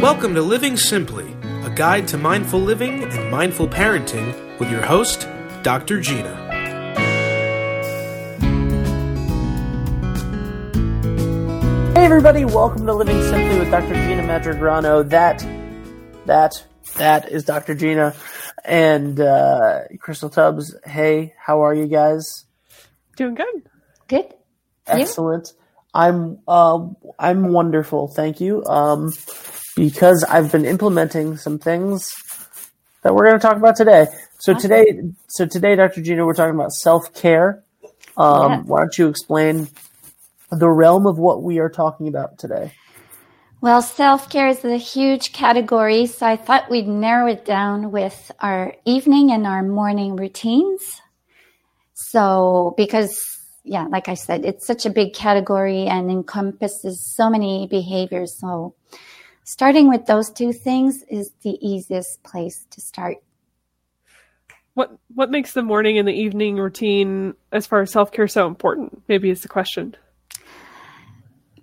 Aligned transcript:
Welcome 0.00 0.32
to 0.36 0.42
Living 0.42 0.76
Simply, 0.76 1.26
a 1.42 1.70
guide 1.74 2.06
to 2.08 2.18
mindful 2.18 2.60
living 2.60 3.02
and 3.02 3.30
mindful 3.32 3.66
parenting 3.66 4.32
with 4.60 4.70
your 4.70 4.80
host, 4.80 5.26
Dr. 5.64 6.00
Gina. 6.00 6.36
Hey 11.96 12.04
everybody, 12.04 12.44
welcome 12.44 12.86
to 12.86 12.94
Living 12.94 13.20
Simply 13.24 13.58
with 13.58 13.72
Dr. 13.72 13.94
Gina 13.94 14.22
Madragrano. 14.22 15.08
That, 15.08 15.44
that, 16.26 16.64
that 16.96 17.28
is 17.32 17.42
Dr. 17.42 17.74
Gina 17.74 18.14
and 18.64 19.18
uh, 19.18 19.80
Crystal 19.98 20.30
Tubbs. 20.30 20.76
Hey, 20.84 21.34
how 21.44 21.64
are 21.64 21.74
you 21.74 21.88
guys? 21.88 22.44
Doing 23.16 23.34
good. 23.34 23.68
Good. 24.06 24.32
Excellent. 24.86 25.54
I'm 25.92 26.38
uh, 26.46 26.86
I'm 27.18 27.52
wonderful, 27.52 28.06
thank 28.06 28.40
you. 28.40 28.64
Um, 28.64 29.12
because 29.78 30.24
I've 30.28 30.50
been 30.50 30.64
implementing 30.64 31.36
some 31.36 31.58
things 31.58 32.10
that 33.02 33.14
we're 33.14 33.26
going 33.26 33.38
to 33.38 33.46
talk 33.46 33.56
about 33.56 33.76
today. 33.76 34.06
So 34.40 34.54
Awesome. 34.54 34.70
today, 34.70 35.02
so 35.28 35.46
today, 35.46 35.76
Dr. 35.76 36.02
Gina, 36.02 36.26
we're 36.26 36.34
talking 36.34 36.54
about 36.54 36.72
self 36.72 37.14
care. 37.14 37.62
Um, 38.16 38.50
Yes. 38.50 38.64
Why 38.66 38.80
don't 38.80 38.98
you 38.98 39.08
explain 39.08 39.68
the 40.50 40.68
realm 40.68 41.06
of 41.06 41.18
what 41.18 41.42
we 41.42 41.58
are 41.58 41.68
talking 41.68 42.08
about 42.08 42.38
today? 42.38 42.72
Well, 43.60 43.82
self 43.82 44.28
care 44.30 44.48
is 44.48 44.64
a 44.64 44.76
huge 44.76 45.32
category, 45.32 46.06
so 46.06 46.26
I 46.26 46.36
thought 46.36 46.70
we'd 46.70 46.88
narrow 46.88 47.28
it 47.28 47.44
down 47.44 47.90
with 47.90 48.30
our 48.40 48.74
evening 48.84 49.30
and 49.32 49.46
our 49.46 49.62
morning 49.62 50.16
routines. 50.16 51.00
So, 51.94 52.74
because, 52.76 53.20
yeah, 53.64 53.86
like 53.86 54.08
I 54.08 54.14
said, 54.14 54.44
it's 54.44 54.66
such 54.66 54.86
a 54.86 54.90
big 54.90 55.12
category 55.12 55.86
and 55.86 56.10
encompasses 56.10 57.14
so 57.16 57.28
many 57.28 57.66
behaviors. 57.68 58.38
So, 58.38 58.74
starting 59.48 59.88
with 59.88 60.04
those 60.04 60.30
two 60.30 60.52
things 60.52 61.02
is 61.08 61.32
the 61.42 61.56
easiest 61.66 62.22
place 62.22 62.66
to 62.70 62.82
start. 62.82 63.16
What 64.74 64.92
what 65.14 65.30
makes 65.30 65.52
the 65.52 65.62
morning 65.62 65.96
and 65.96 66.06
the 66.06 66.12
evening 66.12 66.56
routine 66.56 67.34
as 67.50 67.66
far 67.66 67.80
as 67.80 67.90
self 67.90 68.12
care 68.12 68.28
so 68.28 68.46
important? 68.46 69.02
Maybe 69.08 69.30
is 69.30 69.40
the 69.40 69.48
question. 69.48 69.96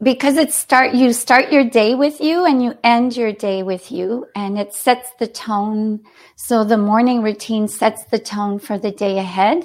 because 0.01 0.35
it 0.35 0.51
start 0.51 0.93
you 0.93 1.13
start 1.13 1.53
your 1.53 1.63
day 1.63 1.95
with 1.95 2.19
you 2.19 2.45
and 2.45 2.61
you 2.61 2.73
end 2.83 3.15
your 3.15 3.31
day 3.31 3.63
with 3.63 3.91
you 3.91 4.27
and 4.35 4.59
it 4.59 4.73
sets 4.73 5.09
the 5.19 5.27
tone 5.27 6.01
so 6.35 6.65
the 6.65 6.77
morning 6.77 7.21
routine 7.21 7.67
sets 7.67 8.03
the 8.11 8.19
tone 8.19 8.59
for 8.59 8.77
the 8.77 8.91
day 8.91 9.17
ahead 9.17 9.63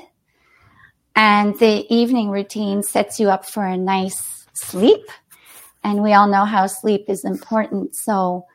and 1.16 1.58
the 1.58 1.84
evening 1.92 2.30
routine 2.30 2.80
sets 2.82 3.18
you 3.18 3.28
up 3.28 3.44
for 3.44 3.64
a 3.64 3.76
nice 3.76 4.46
sleep 4.54 5.04
and 5.82 6.02
we 6.02 6.12
all 6.12 6.28
know 6.28 6.44
how 6.44 6.66
sleep 6.66 7.04
is 7.08 7.24
important 7.24 7.94
so 7.94 8.46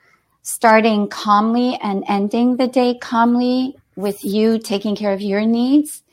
starting 0.42 1.08
calmly 1.08 1.78
and 1.82 2.04
ending 2.08 2.58
the 2.58 2.68
day 2.68 2.98
calmly 3.02 3.76
with 3.96 4.24
you 4.24 4.60
taking 4.60 4.96
care 4.96 5.14
of 5.14 5.22
your 5.22 5.46
needs 5.46 6.04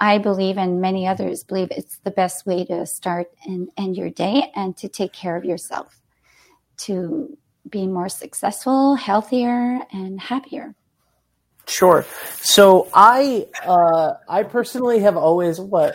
I 0.00 0.16
believe, 0.16 0.56
and 0.56 0.80
many 0.80 1.06
others 1.06 1.44
believe, 1.44 1.68
it's 1.70 1.98
the 1.98 2.10
best 2.10 2.46
way 2.46 2.64
to 2.64 2.86
start 2.86 3.30
and 3.44 3.68
end 3.76 3.98
your 3.98 4.08
day 4.08 4.50
and 4.56 4.74
to 4.78 4.88
take 4.88 5.12
care 5.12 5.36
of 5.36 5.44
yourself 5.44 6.00
to 6.78 7.36
be 7.68 7.86
more 7.86 8.08
successful, 8.08 8.94
healthier, 8.94 9.80
and 9.92 10.18
happier. 10.18 10.74
Sure. 11.70 12.04
So 12.40 12.88
I, 12.92 13.46
uh, 13.64 14.14
I 14.28 14.42
personally 14.42 15.00
have 15.00 15.16
always 15.16 15.60
what 15.60 15.94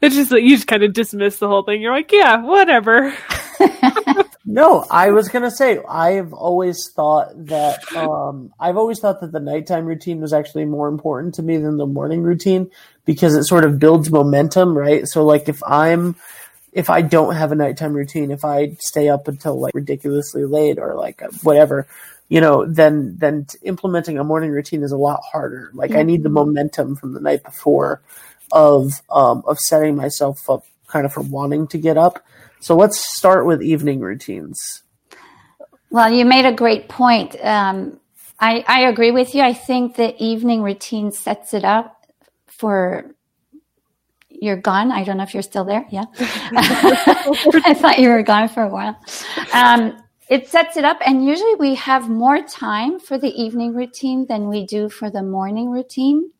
It's 0.00 0.14
just 0.14 0.30
that 0.30 0.42
you 0.42 0.56
just 0.56 0.66
kind 0.66 0.82
of 0.82 0.92
dismiss 0.92 1.38
the 1.38 1.48
whole 1.48 1.62
thing. 1.62 1.80
You're 1.80 1.92
like, 1.92 2.12
yeah, 2.12 2.42
whatever. 2.42 3.14
No, 4.46 4.84
I 4.90 5.10
was 5.10 5.28
gonna 5.28 5.50
say 5.50 5.80
I've 5.88 6.34
always 6.34 6.90
thought 6.94 7.46
that 7.46 7.80
um, 7.96 8.52
I've 8.60 8.76
always 8.76 9.00
thought 9.00 9.22
that 9.22 9.32
the 9.32 9.40
nighttime 9.40 9.86
routine 9.86 10.20
was 10.20 10.34
actually 10.34 10.66
more 10.66 10.88
important 10.88 11.34
to 11.36 11.42
me 11.42 11.56
than 11.56 11.78
the 11.78 11.86
morning 11.86 12.22
routine 12.22 12.70
because 13.06 13.34
it 13.34 13.44
sort 13.44 13.64
of 13.64 13.78
builds 13.78 14.10
momentum, 14.10 14.76
right? 14.76 15.08
So 15.08 15.24
like 15.24 15.48
if 15.48 15.62
I'm 15.66 16.16
if 16.72 16.90
I 16.90 17.00
don't 17.00 17.36
have 17.36 17.52
a 17.52 17.54
nighttime 17.54 17.94
routine, 17.94 18.30
if 18.30 18.44
I 18.44 18.76
stay 18.80 19.08
up 19.08 19.28
until 19.28 19.58
like 19.58 19.74
ridiculously 19.74 20.44
late 20.44 20.78
or 20.78 20.94
like 20.94 21.22
whatever, 21.42 21.86
you 22.28 22.40
know, 22.40 22.64
then 22.66 23.16
then 23.18 23.46
implementing 23.62 24.18
a 24.18 24.24
morning 24.24 24.50
routine 24.50 24.82
is 24.82 24.92
a 24.92 24.96
lot 24.96 25.20
harder. 25.30 25.70
Like 25.74 25.92
I 25.92 26.02
need 26.02 26.22
the 26.22 26.30
momentum 26.30 26.96
from 26.96 27.12
the 27.12 27.20
night 27.20 27.42
before 27.42 28.02
of 28.52 28.92
um, 29.10 29.42
of 29.46 29.58
setting 29.58 29.96
myself 29.96 30.48
up 30.48 30.64
kind 30.86 31.06
of 31.06 31.12
for 31.12 31.20
wanting 31.20 31.66
to 31.68 31.78
get 31.78 31.98
up. 31.98 32.24
So 32.60 32.74
let's 32.76 32.98
start 33.16 33.46
with 33.46 33.62
evening 33.62 34.00
routines. 34.00 34.82
Well, 35.90 36.12
you 36.12 36.24
made 36.24 36.46
a 36.46 36.52
great 36.52 36.88
point. 36.88 37.36
Um, 37.44 38.00
I, 38.40 38.64
I 38.66 38.80
agree 38.88 39.10
with 39.10 39.34
you. 39.34 39.42
I 39.42 39.52
think 39.52 39.96
the 39.96 40.20
evening 40.22 40.62
routine 40.62 41.12
sets 41.12 41.54
it 41.54 41.64
up 41.64 42.06
for 42.46 43.14
you're 44.28 44.56
gone. 44.56 44.90
I 44.90 45.04
don't 45.04 45.16
know 45.16 45.22
if 45.22 45.34
you're 45.34 45.42
still 45.42 45.64
there. 45.64 45.86
Yeah. 45.90 46.04
I 46.18 47.74
thought 47.74 47.98
you 47.98 48.08
were 48.08 48.22
gone 48.22 48.48
for 48.48 48.62
a 48.62 48.68
while. 48.68 48.98
Um, 49.52 49.96
it 50.28 50.48
sets 50.48 50.76
it 50.76 50.84
up, 50.84 50.98
and 51.04 51.24
usually 51.26 51.54
we 51.56 51.74
have 51.74 52.08
more 52.08 52.42
time 52.42 52.98
for 52.98 53.18
the 53.18 53.30
evening 53.30 53.74
routine 53.74 54.26
than 54.26 54.48
we 54.48 54.64
do 54.64 54.88
for 54.88 55.10
the 55.10 55.22
morning 55.22 55.70
routine. 55.70 56.30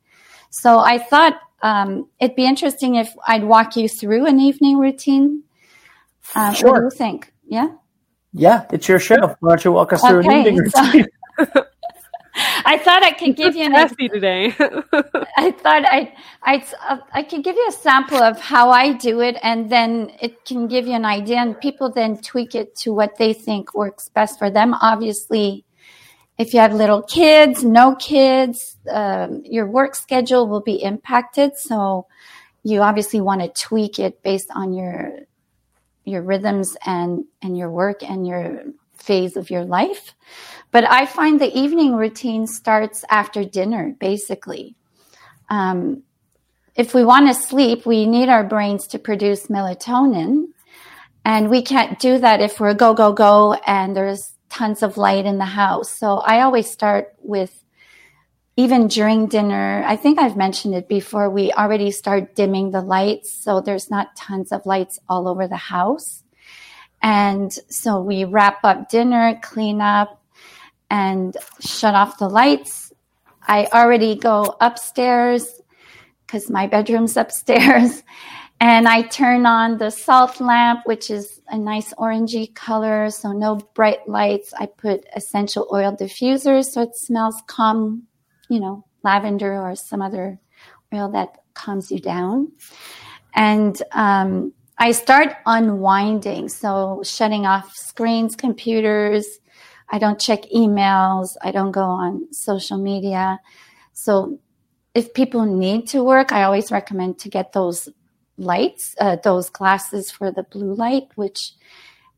So 0.50 0.78
I 0.78 0.98
thought 0.98 1.38
um, 1.62 2.08
it'd 2.20 2.36
be 2.36 2.46
interesting 2.46 2.94
if 2.94 3.14
I'd 3.26 3.44
walk 3.44 3.76
you 3.76 3.88
through 3.88 4.26
an 4.26 4.40
evening 4.40 4.78
routine. 4.78 5.42
Uh, 6.34 6.54
What 6.62 6.76
do 6.76 6.84
you 6.84 6.90
think? 6.90 7.32
Yeah. 7.46 7.68
Yeah, 8.32 8.66
it's 8.72 8.88
your 8.88 8.98
show. 8.98 9.36
Why 9.40 9.50
don't 9.50 9.64
you 9.64 9.72
walk 9.72 9.92
us 9.92 10.00
through 10.00 10.20
an 10.20 10.32
evening 10.32 10.68
so- 10.70 10.82
routine? 10.82 11.06
I 12.36 12.78
thought 12.78 13.02
I 13.02 13.12
could 13.12 13.36
give 13.36 13.54
you 13.54 13.64
an 13.64 13.88
today. 13.96 14.46
I 15.36 15.50
thought 15.52 15.84
I 15.84 16.12
I 16.42 16.64
I 17.12 17.22
could 17.22 17.44
give 17.44 17.54
you 17.54 17.66
a 17.68 17.72
sample 17.72 18.22
of 18.22 18.40
how 18.40 18.70
I 18.70 18.92
do 18.92 19.20
it, 19.20 19.36
and 19.42 19.70
then 19.70 20.10
it 20.20 20.44
can 20.44 20.66
give 20.66 20.86
you 20.86 20.94
an 20.94 21.04
idea, 21.04 21.38
and 21.38 21.58
people 21.60 21.90
then 21.90 22.18
tweak 22.18 22.54
it 22.54 22.74
to 22.76 22.92
what 22.92 23.18
they 23.18 23.32
think 23.32 23.74
works 23.74 24.08
best 24.08 24.38
for 24.38 24.50
them. 24.50 24.74
Obviously, 24.74 25.64
if 26.36 26.54
you 26.54 26.60
have 26.60 26.74
little 26.74 27.02
kids, 27.02 27.62
no 27.62 27.94
kids, 27.94 28.76
um, 28.90 29.42
your 29.44 29.66
work 29.66 29.94
schedule 29.94 30.48
will 30.48 30.62
be 30.62 30.82
impacted. 30.82 31.56
So 31.56 32.06
you 32.64 32.80
obviously 32.80 33.20
want 33.20 33.42
to 33.42 33.48
tweak 33.48 33.98
it 33.98 34.22
based 34.22 34.50
on 34.54 34.72
your 34.72 35.20
your 36.04 36.22
rhythms 36.22 36.76
and 36.84 37.24
and 37.42 37.56
your 37.56 37.70
work 37.70 38.02
and 38.02 38.26
your 38.26 38.64
phase 39.04 39.36
of 39.36 39.50
your 39.50 39.64
life. 39.64 40.14
But 40.70 40.84
I 40.90 41.06
find 41.06 41.40
the 41.40 41.56
evening 41.56 41.94
routine 41.94 42.46
starts 42.46 43.04
after 43.08 43.44
dinner, 43.44 43.94
basically. 44.00 44.74
Um, 45.48 46.02
if 46.74 46.94
we 46.94 47.04
want 47.04 47.28
to 47.28 47.34
sleep, 47.34 47.86
we 47.86 48.06
need 48.06 48.28
our 48.28 48.42
brains 48.42 48.88
to 48.88 48.98
produce 48.98 49.46
melatonin. 49.46 50.46
And 51.24 51.48
we 51.48 51.62
can't 51.62 51.98
do 51.98 52.18
that 52.18 52.40
if 52.40 52.58
we're 52.58 52.74
go, 52.74 52.92
go, 52.92 53.12
go 53.12 53.54
and 53.66 53.96
there's 53.96 54.32
tons 54.50 54.82
of 54.82 54.96
light 54.96 55.26
in 55.26 55.38
the 55.38 55.44
house. 55.44 55.90
So 55.90 56.18
I 56.18 56.40
always 56.40 56.70
start 56.70 57.14
with 57.22 57.64
even 58.56 58.88
during 58.88 59.26
dinner. 59.26 59.84
I 59.86 59.96
think 59.96 60.18
I've 60.18 60.36
mentioned 60.36 60.74
it 60.74 60.88
before. 60.88 61.30
We 61.30 61.52
already 61.52 61.90
start 61.90 62.34
dimming 62.34 62.72
the 62.72 62.82
lights. 62.82 63.32
So 63.32 63.60
there's 63.60 63.90
not 63.90 64.16
tons 64.16 64.52
of 64.52 64.66
lights 64.66 64.98
all 65.08 65.28
over 65.28 65.46
the 65.48 65.56
house. 65.56 66.23
And 67.04 67.52
so 67.68 68.00
we 68.00 68.24
wrap 68.24 68.64
up 68.64 68.88
dinner, 68.88 69.38
clean 69.42 69.82
up, 69.82 70.22
and 70.90 71.36
shut 71.60 71.94
off 71.94 72.16
the 72.18 72.30
lights. 72.30 72.94
I 73.46 73.66
already 73.74 74.16
go 74.16 74.56
upstairs 74.62 75.60
because 76.26 76.48
my 76.48 76.66
bedroom's 76.66 77.16
upstairs. 77.18 78.02
And 78.58 78.88
I 78.88 79.02
turn 79.02 79.44
on 79.44 79.76
the 79.76 79.90
salt 79.90 80.40
lamp, 80.40 80.80
which 80.86 81.10
is 81.10 81.42
a 81.48 81.58
nice 81.58 81.92
orangey 81.94 82.54
color, 82.54 83.10
so 83.10 83.32
no 83.32 83.56
bright 83.74 84.08
lights. 84.08 84.54
I 84.58 84.64
put 84.64 85.04
essential 85.14 85.68
oil 85.70 85.94
diffusers 85.94 86.70
so 86.70 86.80
it 86.80 86.96
smells 86.96 87.36
calm, 87.46 88.04
you 88.48 88.60
know, 88.60 88.82
lavender 89.02 89.60
or 89.60 89.76
some 89.76 90.00
other 90.00 90.40
oil 90.94 91.10
that 91.10 91.36
calms 91.52 91.90
you 91.90 91.98
down. 91.98 92.52
And 93.34 93.82
um, 93.92 94.54
I 94.78 94.92
start 94.92 95.36
unwinding, 95.46 96.48
so 96.48 97.02
shutting 97.04 97.46
off 97.46 97.74
screens, 97.74 98.34
computers. 98.34 99.26
I 99.90 99.98
don't 99.98 100.18
check 100.18 100.42
emails. 100.54 101.36
I 101.42 101.52
don't 101.52 101.70
go 101.70 101.84
on 101.84 102.32
social 102.32 102.78
media. 102.78 103.38
So 103.92 104.38
if 104.94 105.14
people 105.14 105.44
need 105.44 105.88
to 105.88 106.02
work, 106.02 106.32
I 106.32 106.42
always 106.42 106.72
recommend 106.72 107.18
to 107.20 107.28
get 107.28 107.52
those 107.52 107.88
lights, 108.36 108.94
uh, 109.00 109.16
those 109.16 109.50
glasses 109.50 110.10
for 110.10 110.30
the 110.32 110.42
blue 110.42 110.74
light, 110.74 111.08
which 111.14 111.52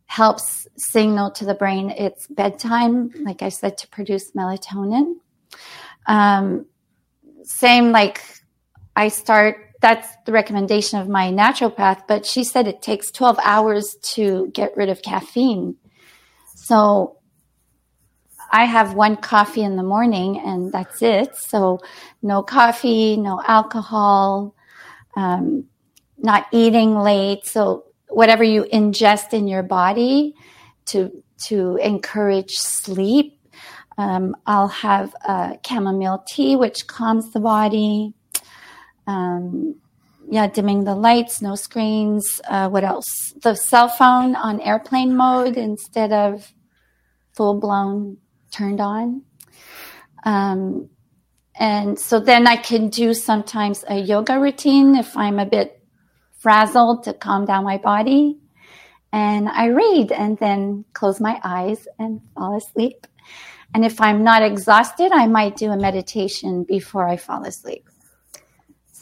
helps 0.07 0.67
signal 0.77 1.31
to 1.33 1.45
the 1.45 1.55
brain 1.55 1.91
it's 1.91 2.27
bedtime, 2.29 3.11
like 3.23 3.43
I 3.43 3.49
said, 3.49 3.77
to 3.79 3.89
produce 3.89 4.33
melatonin. 4.33 5.17
Um, 6.07 6.67
same 7.43 7.93
like 7.93 8.23
I 8.95 9.09
start, 9.09 9.66
that's 9.81 10.09
the 10.25 10.33
recommendation 10.33 10.99
of 11.01 11.09
my 11.09 11.31
naturopath, 11.31 12.03
but 12.09 12.25
she 12.25 12.45
said 12.45 12.67
it 12.67 12.83
takes 12.83 13.11
12 13.11 13.39
hours 13.43 13.97
to 14.15 14.51
get 14.53 14.77
rid 14.77 14.89
of 14.89 15.03
caffeine. 15.03 15.77
So 16.55 17.19
I 18.51 18.65
have 18.65 18.95
one 18.95 19.17
coffee 19.17 19.63
in 19.63 19.77
the 19.77 19.83
morning 19.83 20.39
and 20.39 20.73
that's 20.73 21.03
it. 21.03 21.37
So 21.37 21.81
no 22.23 22.43
coffee, 22.43 23.17
no 23.17 23.43
alcohol, 23.47 24.55
um, 25.17 25.65
not 26.19 26.47
eating 26.53 26.99
late. 26.99 27.45
So 27.45 27.85
whatever 28.09 28.45
you 28.45 28.65
ingest 28.73 29.33
in 29.33 29.49
your 29.49 29.63
body 29.63 30.35
to 30.87 31.23
to 31.49 31.77
encourage 31.77 32.53
sleep. 32.53 33.39
Um, 33.99 34.37
I'll 34.47 34.69
have 34.69 35.15
a 35.27 35.59
chamomile 35.67 36.25
tea, 36.27 36.57
which 36.57 36.87
calms 36.87 37.33
the 37.33 37.41
body. 37.41 38.15
Um, 39.07 39.77
yeah, 40.29 40.49
dimming 40.49 40.85
the 40.85 40.95
lights, 40.95 41.41
no 41.41 41.55
screens. 41.55 42.41
Uh, 42.49 42.69
what 42.69 42.85
else? 42.85 43.33
The 43.43 43.55
cell 43.55 43.89
phone 43.89 44.35
on 44.35 44.61
airplane 44.61 45.17
mode 45.17 45.57
instead 45.57 46.13
of 46.13 46.53
full 47.33 47.61
blown 47.61 48.17
turned 48.51 48.81
on. 48.81 49.23
Um, 50.25 50.91
and 51.59 51.99
so 51.99 52.21
then 52.21 52.47
I 52.47 52.57
can 52.57 52.89
do 52.89 53.15
sometimes 53.15 53.85
a 53.89 53.97
yoga 53.97 54.39
routine 54.39 54.97
if 54.97 55.17
I'm 55.17 55.39
a 55.39 55.47
bit 55.47 55.81
frazzled 56.39 57.05
to 57.05 57.15
calm 57.15 57.47
down 57.47 57.65
my 57.65 57.79
body. 57.79 58.39
And 59.13 59.49
I 59.49 59.67
read 59.67 60.13
and 60.13 60.37
then 60.39 60.85
close 60.93 61.21
my 61.21 61.41
eyes 61.43 61.87
and 61.99 62.21
fall 62.35 62.57
asleep. 62.57 63.07
And 63.73 63.85
if 63.85 64.01
I'm 64.01 64.23
not 64.25 64.43
exhausted, 64.43 65.13
I 65.13 65.27
might 65.27 65.57
do 65.57 65.71
a 65.71 65.77
meditation 65.77 66.65
before 66.65 67.07
I 67.09 67.17
fall 67.17 67.45
asleep. 67.45 67.89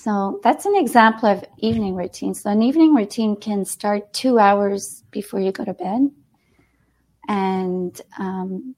So 0.04 0.38
that's 0.42 0.66
an 0.66 0.76
example 0.76 1.30
of 1.30 1.42
evening 1.56 1.94
routine. 1.94 2.34
So 2.34 2.50
an 2.50 2.60
evening 2.60 2.94
routine 2.94 3.36
can 3.36 3.64
start 3.64 4.12
two 4.12 4.38
hours 4.38 5.02
before 5.10 5.40
you 5.40 5.50
go 5.50 5.64
to 5.64 5.72
bed, 5.72 6.10
and 7.26 7.98
um, 8.18 8.74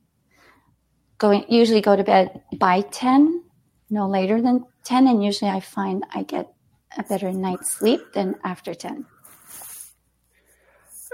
going 1.19 1.45
usually 1.49 1.81
go 1.81 1.97
to 1.97 2.05
bed 2.05 2.43
by 2.57 2.83
ten, 2.83 3.43
no 3.91 4.07
later 4.07 4.41
than 4.41 4.67
ten. 4.85 5.09
And 5.09 5.25
usually 5.25 5.51
I 5.51 5.59
find 5.59 6.05
I 6.15 6.23
get 6.23 6.47
a 6.97 7.03
better 7.03 7.33
night's 7.33 7.73
sleep 7.73 8.13
than 8.13 8.37
after 8.45 8.73
ten. 8.73 9.05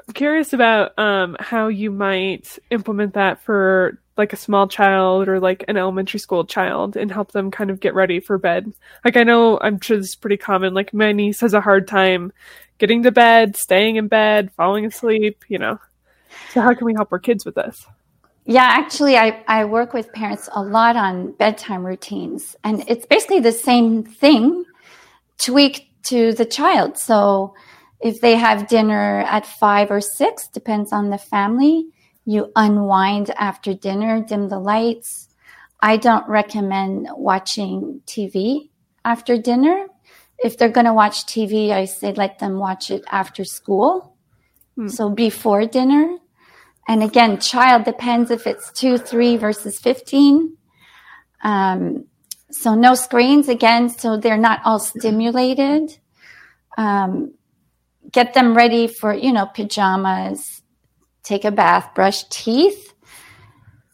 I'm 0.06 0.12
curious 0.12 0.52
about 0.52 0.98
um, 0.98 1.38
how 1.40 1.68
you 1.68 1.90
might 1.90 2.58
implement 2.70 3.14
that 3.14 3.40
for 3.40 4.01
like 4.16 4.32
a 4.32 4.36
small 4.36 4.68
child 4.68 5.28
or 5.28 5.40
like 5.40 5.64
an 5.68 5.76
elementary 5.76 6.20
school 6.20 6.44
child 6.44 6.96
and 6.96 7.10
help 7.10 7.32
them 7.32 7.50
kind 7.50 7.70
of 7.70 7.80
get 7.80 7.94
ready 7.94 8.20
for 8.20 8.36
bed. 8.38 8.72
Like 9.04 9.16
I 9.16 9.22
know 9.22 9.58
I'm 9.60 9.80
sure 9.80 9.96
this 9.96 10.10
is 10.10 10.14
pretty 10.16 10.36
common. 10.36 10.74
Like 10.74 10.92
my 10.92 11.12
niece 11.12 11.40
has 11.40 11.54
a 11.54 11.60
hard 11.60 11.88
time 11.88 12.32
getting 12.78 13.02
to 13.04 13.12
bed, 13.12 13.56
staying 13.56 13.96
in 13.96 14.08
bed, 14.08 14.52
falling 14.52 14.84
asleep, 14.84 15.44
you 15.48 15.58
know. 15.58 15.78
So 16.50 16.60
how 16.60 16.74
can 16.74 16.86
we 16.86 16.94
help 16.94 17.12
our 17.12 17.18
kids 17.18 17.44
with 17.44 17.54
this? 17.54 17.86
Yeah, 18.44 18.64
actually 18.64 19.16
I, 19.16 19.42
I 19.46 19.64
work 19.64 19.94
with 19.94 20.12
parents 20.12 20.48
a 20.52 20.62
lot 20.62 20.96
on 20.96 21.32
bedtime 21.32 21.86
routines 21.86 22.56
and 22.64 22.84
it's 22.88 23.06
basically 23.06 23.40
the 23.40 23.52
same 23.52 24.02
thing 24.02 24.64
tweaked 25.38 25.82
to 26.04 26.32
the 26.32 26.44
child. 26.44 26.98
So 26.98 27.54
if 28.00 28.20
they 28.20 28.34
have 28.34 28.68
dinner 28.68 29.20
at 29.20 29.46
five 29.46 29.90
or 29.90 30.00
six, 30.00 30.48
depends 30.48 30.92
on 30.92 31.10
the 31.10 31.18
family 31.18 31.91
you 32.24 32.52
unwind 32.54 33.30
after 33.30 33.74
dinner, 33.74 34.24
dim 34.24 34.48
the 34.48 34.58
lights. 34.58 35.28
I 35.80 35.96
don't 35.96 36.28
recommend 36.28 37.08
watching 37.12 38.02
TV 38.06 38.70
after 39.04 39.36
dinner. 39.36 39.86
If 40.38 40.56
they're 40.56 40.68
going 40.68 40.86
to 40.86 40.94
watch 40.94 41.26
TV, 41.26 41.70
I 41.70 41.86
say 41.86 42.12
let 42.12 42.38
them 42.38 42.58
watch 42.58 42.90
it 42.90 43.02
after 43.10 43.44
school. 43.44 44.16
Hmm. 44.76 44.88
So 44.88 45.10
before 45.10 45.66
dinner. 45.66 46.18
And 46.88 47.02
again, 47.02 47.38
child 47.38 47.84
depends 47.84 48.30
if 48.30 48.46
it's 48.46 48.72
two, 48.72 48.98
three 48.98 49.36
versus 49.36 49.78
15. 49.78 50.56
Um, 51.44 52.06
so 52.50 52.74
no 52.74 52.94
screens 52.94 53.48
again, 53.48 53.88
so 53.88 54.16
they're 54.16 54.36
not 54.36 54.60
all 54.64 54.78
stimulated. 54.78 55.98
Um, 56.76 57.34
get 58.10 58.34
them 58.34 58.54
ready 58.56 58.86
for, 58.86 59.14
you 59.14 59.32
know, 59.32 59.46
pajamas, 59.46 60.61
take 61.22 61.44
a 61.44 61.50
bath, 61.50 61.94
brush 61.94 62.24
teeth 62.28 62.92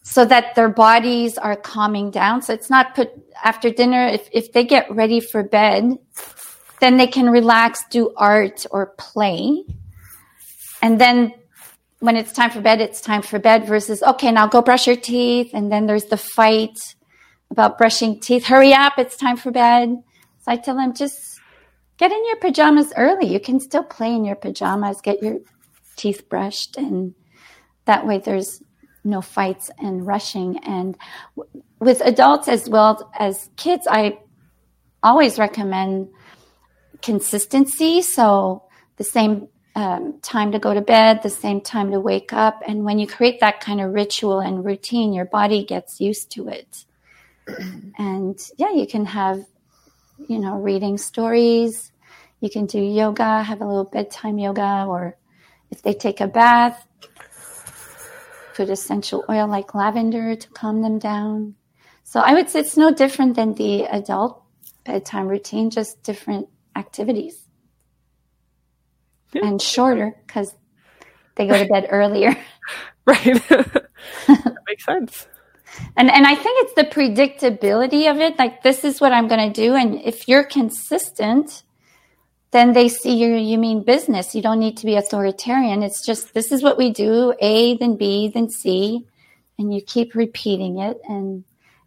so 0.02 0.24
that 0.24 0.54
their 0.54 0.70
bodies 0.70 1.36
are 1.36 1.54
calming 1.54 2.10
down. 2.10 2.40
So 2.40 2.54
it's 2.54 2.70
not 2.70 2.94
put 2.94 3.10
after 3.44 3.70
dinner. 3.70 4.06
If, 4.06 4.28
if 4.32 4.52
they 4.52 4.64
get 4.64 4.90
ready 4.90 5.20
for 5.20 5.42
bed, 5.42 5.98
then 6.80 6.96
they 6.96 7.06
can 7.06 7.28
relax, 7.28 7.84
do 7.90 8.14
art 8.16 8.64
or 8.70 8.94
play. 8.96 9.64
And 10.80 10.98
then 10.98 11.34
when 12.00 12.16
it's 12.16 12.32
time 12.32 12.50
for 12.50 12.62
bed, 12.62 12.80
it's 12.80 13.02
time 13.02 13.20
for 13.20 13.38
bed 13.38 13.66
versus, 13.66 14.02
okay, 14.02 14.32
now 14.32 14.46
go 14.46 14.62
brush 14.62 14.86
your 14.86 14.96
teeth. 14.96 15.50
And 15.52 15.70
then 15.70 15.86
there's 15.86 16.06
the 16.06 16.16
fight 16.16 16.78
about 17.50 17.76
brushing 17.76 18.18
teeth. 18.18 18.46
Hurry 18.46 18.72
up. 18.72 18.94
It's 18.98 19.16
time 19.16 19.36
for 19.36 19.50
bed. 19.50 19.90
So 20.40 20.52
I 20.52 20.56
tell 20.56 20.76
them 20.76 20.94
just 20.94 21.20
get 21.98 22.12
in 22.12 22.26
your 22.26 22.36
pajamas 22.36 22.94
early. 22.96 23.26
You 23.26 23.40
can 23.40 23.60
still 23.60 23.82
play 23.84 24.14
in 24.14 24.24
your 24.24 24.36
pajamas, 24.36 25.02
get 25.02 25.22
your 25.22 25.40
teeth 25.96 26.28
brushed 26.30 26.78
and 26.78 27.14
that 27.88 28.06
way 28.06 28.18
there's 28.18 28.62
no 29.02 29.20
fights 29.20 29.70
and 29.78 30.06
rushing. 30.06 30.58
And 30.58 30.96
w- 31.36 31.64
with 31.80 32.00
adults 32.02 32.48
as 32.48 32.68
well 32.68 33.10
as 33.18 33.50
kids 33.56 33.86
i 33.88 34.18
always 35.02 35.38
recommend 35.38 36.08
consistency. 37.02 38.02
So 38.02 38.64
the 38.96 39.04
same 39.04 39.48
um, 39.74 40.18
time 40.22 40.52
to 40.52 40.58
go 40.58 40.74
to 40.74 40.80
bed 40.80 41.22
the 41.22 41.30
same 41.30 41.60
time 41.60 41.92
to 41.92 42.00
wake 42.00 42.32
up. 42.32 42.62
And 42.66 42.84
when 42.84 42.98
you 42.98 43.06
create 43.06 43.38
that 43.40 43.60
kind 43.60 43.80
of 43.80 43.92
ritual 43.92 44.40
and 44.40 44.64
routine 44.64 45.12
your 45.12 45.24
body 45.24 45.64
gets 45.64 46.00
used 46.00 46.30
to 46.32 46.48
it. 46.48 46.84
And 47.98 48.38
yeah 48.56 48.72
you 48.72 48.86
can 48.86 49.04
have 49.06 49.44
you 50.28 50.38
know 50.38 50.56
reading 50.56 50.98
stories. 50.98 51.92
You 52.40 52.50
can 52.50 52.66
do 52.66 52.80
yoga 52.80 53.42
have 53.42 53.60
a 53.60 53.66
little 53.66 53.90
bedtime 53.96 54.38
yoga 54.38 54.84
or 54.88 55.16
if 55.70 55.82
they 55.82 55.94
take 55.94 56.20
a 56.20 56.28
bath 56.28 56.86
put 58.58 58.70
essential 58.70 59.24
oil 59.30 59.46
like 59.46 59.72
lavender 59.72 60.34
to 60.34 60.48
calm 60.48 60.82
them 60.82 60.98
down. 60.98 61.54
So 62.02 62.18
I 62.18 62.34
would 62.34 62.50
say 62.50 62.58
it's 62.58 62.76
no 62.76 62.92
different 62.92 63.36
than 63.36 63.54
the 63.54 63.84
adult 63.84 64.42
bedtime 64.84 65.28
routine, 65.28 65.70
just 65.70 66.02
different 66.02 66.48
activities. 66.74 67.46
Yeah. 69.32 69.46
And 69.46 69.62
shorter 69.62 70.16
because 70.26 70.52
they 71.36 71.46
go 71.46 71.56
to 71.56 71.68
bed 71.68 71.86
earlier. 71.90 72.36
Right. 73.06 73.24
that 73.48 74.56
makes 74.66 74.84
sense. 74.84 75.26
And 75.96 76.10
and 76.10 76.26
I 76.26 76.34
think 76.34 76.62
it's 76.62 76.74
the 76.74 76.84
predictability 76.84 78.10
of 78.10 78.18
it. 78.20 78.38
Like 78.38 78.62
this 78.62 78.84
is 78.84 79.00
what 79.00 79.12
I'm 79.12 79.28
going 79.28 79.50
to 79.50 79.62
do, 79.62 79.74
and 79.74 79.94
if 80.02 80.28
you're 80.28 80.44
consistent, 80.44 81.62
then 82.50 82.72
they 82.72 82.88
see 82.88 83.16
you 83.16 83.34
you 83.34 83.58
mean 83.58 83.82
business. 83.82 84.34
You 84.34 84.42
don't 84.42 84.58
need 84.58 84.76
to 84.78 84.86
be 84.86 84.96
authoritarian. 84.96 85.82
It's 85.82 86.04
just 86.04 86.32
this 86.34 86.50
is 86.50 86.62
what 86.62 86.78
we 86.78 86.90
do 86.90 87.34
a 87.40 87.76
then 87.76 87.96
b 87.96 88.28
then 88.28 88.48
c 88.48 89.06
and 89.58 89.74
you 89.74 89.80
keep 89.82 90.14
repeating 90.14 90.78
it 90.78 90.98
and 91.08 91.44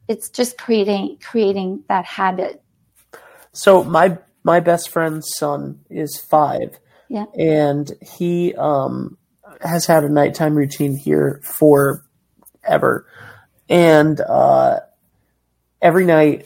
it's 0.08 0.30
just 0.30 0.58
creating 0.58 1.18
creating 1.22 1.84
that 1.88 2.06
habit. 2.06 2.62
So 3.53 3.84
my 3.84 4.18
my 4.44 4.60
best 4.60 4.89
friend's 4.89 5.30
son 5.36 5.80
is 5.89 6.20
five. 6.20 6.80
Yeah. 7.10 7.25
And 7.38 7.91
he 8.01 8.53
um 8.56 9.18
has 9.62 9.86
had 9.86 10.03
a 10.03 10.10
nighttime 10.10 10.56
routine 10.56 10.96
here 10.96 11.41
for 11.44 12.06
ever 12.63 13.08
and 13.68 14.22
uh 14.22 14.80
every 15.82 16.06
night 16.06 16.46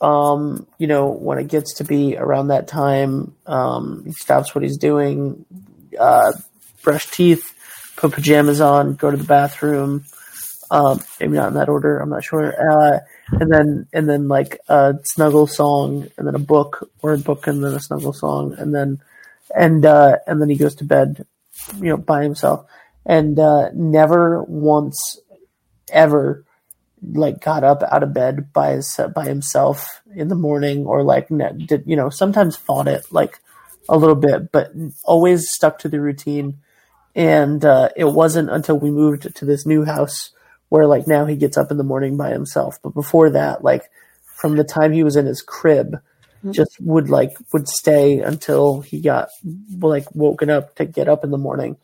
um, 0.00 0.66
you 0.78 0.86
know, 0.86 1.08
when 1.08 1.38
it 1.38 1.48
gets 1.48 1.74
to 1.74 1.84
be 1.84 2.16
around 2.16 2.48
that 2.48 2.68
time, 2.68 3.34
um, 3.46 4.02
he 4.04 4.12
stops 4.12 4.54
what 4.54 4.62
he's 4.62 4.76
doing, 4.76 5.44
uh, 5.98 6.32
brush 6.82 7.10
teeth, 7.10 7.54
put 7.96 8.12
pajamas 8.12 8.60
on, 8.60 8.94
go 8.94 9.10
to 9.10 9.16
the 9.16 9.24
bathroom. 9.24 10.04
Um, 10.70 11.00
maybe 11.20 11.34
not 11.34 11.48
in 11.48 11.54
that 11.54 11.68
order. 11.68 11.98
I'm 11.98 12.10
not 12.10 12.24
sure. 12.24 12.52
Uh, 12.52 12.98
and 13.30 13.52
then, 13.52 13.86
and 13.92 14.08
then 14.08 14.28
like 14.28 14.58
a 14.68 14.94
snuggle 15.04 15.46
song 15.46 16.08
and 16.16 16.26
then 16.26 16.34
a 16.34 16.40
book 16.40 16.90
or 17.00 17.12
a 17.12 17.18
book 17.18 17.46
and 17.46 17.62
then 17.62 17.74
a 17.74 17.80
snuggle 17.80 18.12
song 18.12 18.54
and 18.58 18.74
then, 18.74 19.00
and, 19.54 19.84
uh, 19.84 20.16
and 20.26 20.40
then 20.40 20.48
he 20.48 20.56
goes 20.56 20.74
to 20.76 20.84
bed, 20.84 21.26
you 21.76 21.90
know, 21.90 21.96
by 21.96 22.22
himself 22.22 22.66
and, 23.06 23.38
uh, 23.38 23.70
never 23.74 24.42
once 24.42 25.18
ever 25.92 26.44
like 27.12 27.40
got 27.40 27.64
up 27.64 27.82
out 27.82 28.02
of 28.02 28.14
bed 28.14 28.52
by 28.52 28.72
his, 28.72 28.98
by 29.14 29.24
himself 29.24 30.02
in 30.14 30.28
the 30.28 30.34
morning 30.34 30.86
or 30.86 31.02
like 31.02 31.28
did 31.28 31.82
you 31.86 31.96
know 31.96 32.08
sometimes 32.08 32.56
fought 32.56 32.88
it 32.88 33.04
like 33.10 33.40
a 33.88 33.96
little 33.96 34.16
bit 34.16 34.50
but 34.52 34.72
always 35.04 35.50
stuck 35.50 35.78
to 35.78 35.88
the 35.88 36.00
routine. 36.00 36.58
And 37.14 37.64
uh, 37.64 37.90
it 37.96 38.04
wasn't 38.04 38.50
until 38.50 38.78
we 38.78 38.90
moved 38.90 39.34
to 39.36 39.44
this 39.44 39.66
new 39.66 39.84
house 39.84 40.30
where 40.68 40.86
like 40.86 41.06
now 41.06 41.26
he 41.26 41.36
gets 41.36 41.56
up 41.56 41.70
in 41.70 41.76
the 41.76 41.84
morning 41.84 42.16
by 42.16 42.30
himself. 42.30 42.78
But 42.82 42.94
before 42.94 43.30
that 43.30 43.62
like 43.62 43.90
from 44.24 44.56
the 44.56 44.64
time 44.64 44.92
he 44.92 45.04
was 45.04 45.16
in 45.16 45.26
his 45.26 45.42
crib 45.42 45.92
mm-hmm. 45.92 46.52
just 46.52 46.76
would 46.80 47.08
like 47.08 47.30
would 47.52 47.68
stay 47.68 48.20
until 48.20 48.80
he 48.80 49.00
got 49.00 49.28
like 49.80 50.06
woken 50.14 50.50
up 50.50 50.74
to 50.76 50.84
get 50.84 51.08
up 51.08 51.24
in 51.24 51.30
the 51.30 51.38
morning 51.38 51.76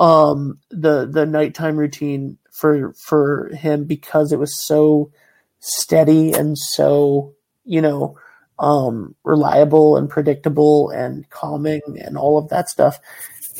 um, 0.00 0.58
the 0.70 1.06
the 1.06 1.26
nighttime 1.26 1.76
routine 1.76 2.38
for 2.50 2.92
for 2.94 3.50
him 3.54 3.84
because 3.84 4.32
it 4.32 4.38
was 4.38 4.66
so 4.66 5.12
steady 5.60 6.32
and 6.32 6.56
so 6.58 7.34
you 7.64 7.82
know 7.82 8.18
um, 8.58 9.14
reliable 9.24 9.96
and 9.96 10.08
predictable 10.08 10.90
and 10.90 11.28
calming 11.30 11.80
and 11.98 12.16
all 12.16 12.38
of 12.38 12.48
that 12.48 12.68
stuff. 12.68 12.98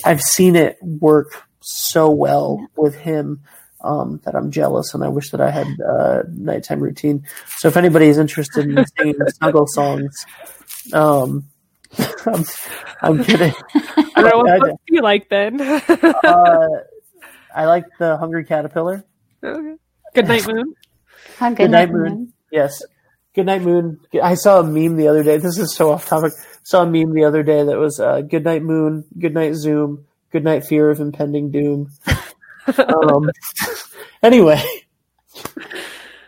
I've 0.05 0.21
seen 0.21 0.57
it 0.57 0.79
work 0.83 1.47
so 1.61 2.11
well 2.11 2.67
with 2.77 2.95
him 2.95 3.43
um, 3.83 4.21
that 4.25 4.35
I'm 4.35 4.51
jealous 4.51 4.95
and 4.95 5.05
I 5.05 5.09
wish 5.09 5.31
that 5.31 5.41
I 5.41 5.51
had 5.51 5.67
a 5.81 5.89
uh, 5.89 6.23
nighttime 6.29 6.81
routine. 6.81 7.25
So 7.59 7.69
if 7.69 7.77
anybody 7.77 8.07
is 8.07 8.19
interested 8.19 8.67
in 8.67 8.85
singing 8.99 9.17
snuggle 9.29 9.67
songs, 9.67 10.27
um, 10.93 11.50
I'm, 12.27 12.45
I'm, 13.03 13.25
kidding. 13.25 13.53
I 14.15 14.23
don't 14.23 14.47
know 14.47 14.59
what 14.59 14.81
you 14.89 15.03
like 15.03 15.29
then. 15.29 15.61
uh, 15.61 16.69
I 17.55 17.67
like 17.67 17.87
the 17.99 18.17
Hungry 18.17 18.45
Caterpillar. 18.45 19.05
Okay. 19.43 19.77
Good 20.15 20.29
night, 20.29 20.47
Moon. 20.47 20.75
good, 21.39 21.57
good 21.57 21.71
night, 21.71 21.91
moon. 21.91 22.03
moon. 22.03 22.33
Yes. 22.51 22.83
Good 23.33 23.47
night, 23.47 23.63
Moon. 23.63 24.01
I 24.21 24.35
saw 24.35 24.59
a 24.59 24.65
meme 24.65 24.97
the 24.97 25.07
other 25.07 25.23
day. 25.23 25.37
This 25.37 25.57
is 25.57 25.75
so 25.75 25.93
off 25.93 26.07
topic. 26.07 26.33
Saw 26.65 26.83
a 26.83 26.87
meme 26.87 27.15
the 27.15 27.25
other 27.25 27.45
day 27.45 27.63
that 27.63 27.79
was 27.79 28.01
uh, 28.01 28.23
"Good 28.23 28.45
night, 28.45 28.63
Moon. 28.63 29.05
Good 29.17 29.35
night, 29.35 29.55
Zoom. 29.55 30.07
Good 30.33 30.43
night, 30.43 30.65
fear 30.65 30.91
of 30.91 30.99
impending 30.99 31.53
doom." 31.53 31.93
um, 32.77 33.31
anyway, 34.21 34.61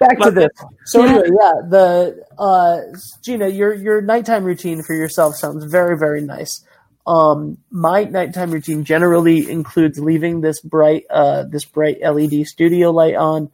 back 0.09 0.19
to 0.21 0.31
this. 0.31 0.51
So 0.87 1.03
anyway, 1.03 1.29
yeah, 1.29 1.53
the 1.69 2.25
uh, 2.39 2.81
Gina, 3.23 3.49
your 3.49 3.75
your 3.75 4.01
nighttime 4.01 4.45
routine 4.45 4.83
for 4.83 4.95
yourself 4.95 5.37
sounds 5.37 5.65
very 5.65 5.99
very 5.99 6.21
nice. 6.21 6.65
Um, 7.07 7.59
my 7.71 8.05
nighttime 8.05 8.53
routine 8.53 8.85
generally 8.85 9.51
includes 9.51 9.99
leaving 9.99 10.41
this 10.41 10.61
bright 10.61 11.05
uh, 11.11 11.45
this 11.45 11.65
bright 11.65 11.99
LED 12.01 12.47
studio 12.47 12.91
light 12.91 13.17
on 13.17 13.51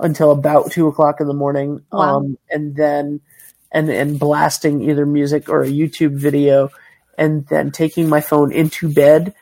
until 0.00 0.30
about 0.30 0.72
two 0.72 0.86
o'clock 0.86 1.20
in 1.20 1.26
the 1.26 1.34
morning. 1.34 1.84
Wow. 1.92 2.16
Um, 2.18 2.38
and 2.50 2.74
then, 2.74 3.20
and, 3.70 3.88
and 3.90 4.18
blasting 4.18 4.82
either 4.88 5.06
music 5.06 5.48
or 5.48 5.62
a 5.62 5.68
YouTube 5.68 6.16
video 6.16 6.70
and 7.16 7.46
then 7.48 7.70
taking 7.70 8.08
my 8.08 8.22
phone 8.22 8.50
into 8.50 8.92
bed, 8.92 9.34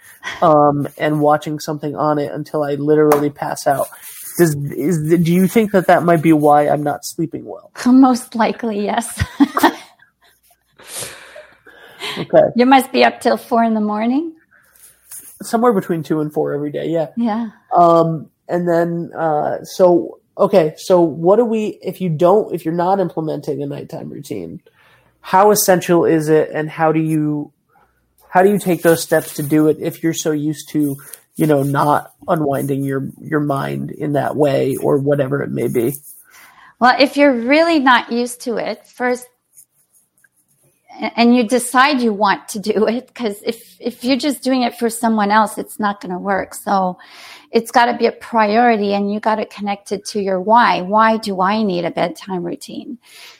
um, 0.42 0.88
and 0.98 1.20
watching 1.20 1.60
something 1.60 1.94
on 1.94 2.18
it 2.18 2.32
until 2.32 2.64
I 2.64 2.74
literally 2.74 3.30
pass 3.30 3.68
out. 3.68 3.86
Does, 4.38 4.54
is, 4.54 5.02
do 5.23 5.35
you 5.35 5.49
think 5.49 5.73
that 5.73 5.88
that 5.88 6.04
might 6.04 6.23
be 6.23 6.33
why 6.33 6.68
I'm 6.68 6.83
not 6.83 7.04
sleeping 7.04 7.45
well? 7.45 7.73
Most 7.87 8.35
likely, 8.35 8.85
yes. 8.85 9.23
okay. 12.18 12.45
You 12.54 12.64
must 12.64 12.92
be 12.92 13.04
up 13.04 13.21
till 13.21 13.37
four 13.37 13.64
in 13.64 13.75
the 13.75 13.80
morning. 13.80 14.33
Somewhere 15.42 15.73
between 15.73 16.02
two 16.04 16.21
and 16.21 16.33
four 16.33 16.54
every 16.54 16.71
day. 16.71 16.88
Yeah. 16.88 17.09
Yeah. 17.16 17.50
Um, 17.76 18.30
and 18.49 18.68
then, 18.68 19.11
uh, 19.14 19.64
so 19.64 20.21
okay, 20.38 20.75
so 20.76 21.00
what 21.00 21.37
do 21.37 21.45
we, 21.45 21.78
if 21.83 22.00
you 22.00 22.09
don't, 22.09 22.54
if 22.54 22.64
you're 22.64 22.75
not 22.75 23.00
implementing 23.00 23.62
a 23.62 23.66
nighttime 23.66 24.09
routine, 24.09 24.61
how 25.21 25.50
essential 25.50 26.04
is 26.04 26.28
it 26.28 26.50
and 26.54 26.71
how 26.71 26.92
do 26.92 27.00
you, 27.00 27.52
how 28.30 28.42
do 28.42 28.50
you 28.50 28.59
take 28.59 28.83
those 28.83 29.02
steps 29.02 29.35
to 29.35 29.42
do 29.42 29.66
it 29.66 29.78
if 29.80 30.02
you're 30.02 30.14
so 30.14 30.30
used 30.30 30.68
to, 30.71 30.97
you 31.38 31.47
know, 31.47 31.62
not 31.62 32.12
unwinding 32.26 32.83
your, 32.83 33.09
your 33.23 33.38
mind 33.38 33.92
in 33.92 34.14
that 34.14 34.35
way 34.35 34.76
or 34.76 34.99
whatever 34.99 35.40
it 35.42 35.50
may 35.50 35.68
be? 35.68 35.95
Well, 36.80 36.97
if 36.99 37.16
you're 37.16 37.33
really 37.33 37.78
not 37.78 38.11
used 38.11 38.42
to 38.42 38.57
it, 38.57 38.85
first, 38.87 39.25
and 41.14 41.37
you 41.37 41.47
decide 41.47 42.00
you 42.00 42.12
want 42.12 42.49
to 42.49 42.59
do 42.59 42.88
it, 42.88 43.07
because 43.07 43.40
if, 43.45 43.76
if 43.80 44.02
you're 44.02 44.16
just 44.16 44.42
doing 44.42 44.62
it 44.62 44.76
for 44.76 44.90
someone 44.90 45.30
else, 45.30 45.59
it's 45.59 45.78
not 45.78 46.00
going 46.00 46.11
to 46.12 46.18
work. 46.18 46.54
So 46.54 46.99
it's 47.52 47.71
got 47.71 47.87
to 47.87 47.97
be 47.97 48.07
a 48.07 48.12
priority 48.12 48.92
and 48.92 49.12
you 49.12 49.21
got 49.21 49.37
to 49.37 49.47
connect 49.47 49.92
it 49.92 50.04
to 50.07 50.21
your 50.21 50.40
why. 50.40 50.83
Why 50.83 51.18
do 51.18 51.40
I 51.40 51.62
need 51.62 51.85
a 51.85 51.92
bedtime 51.92 52.42
routine? 52.42 52.99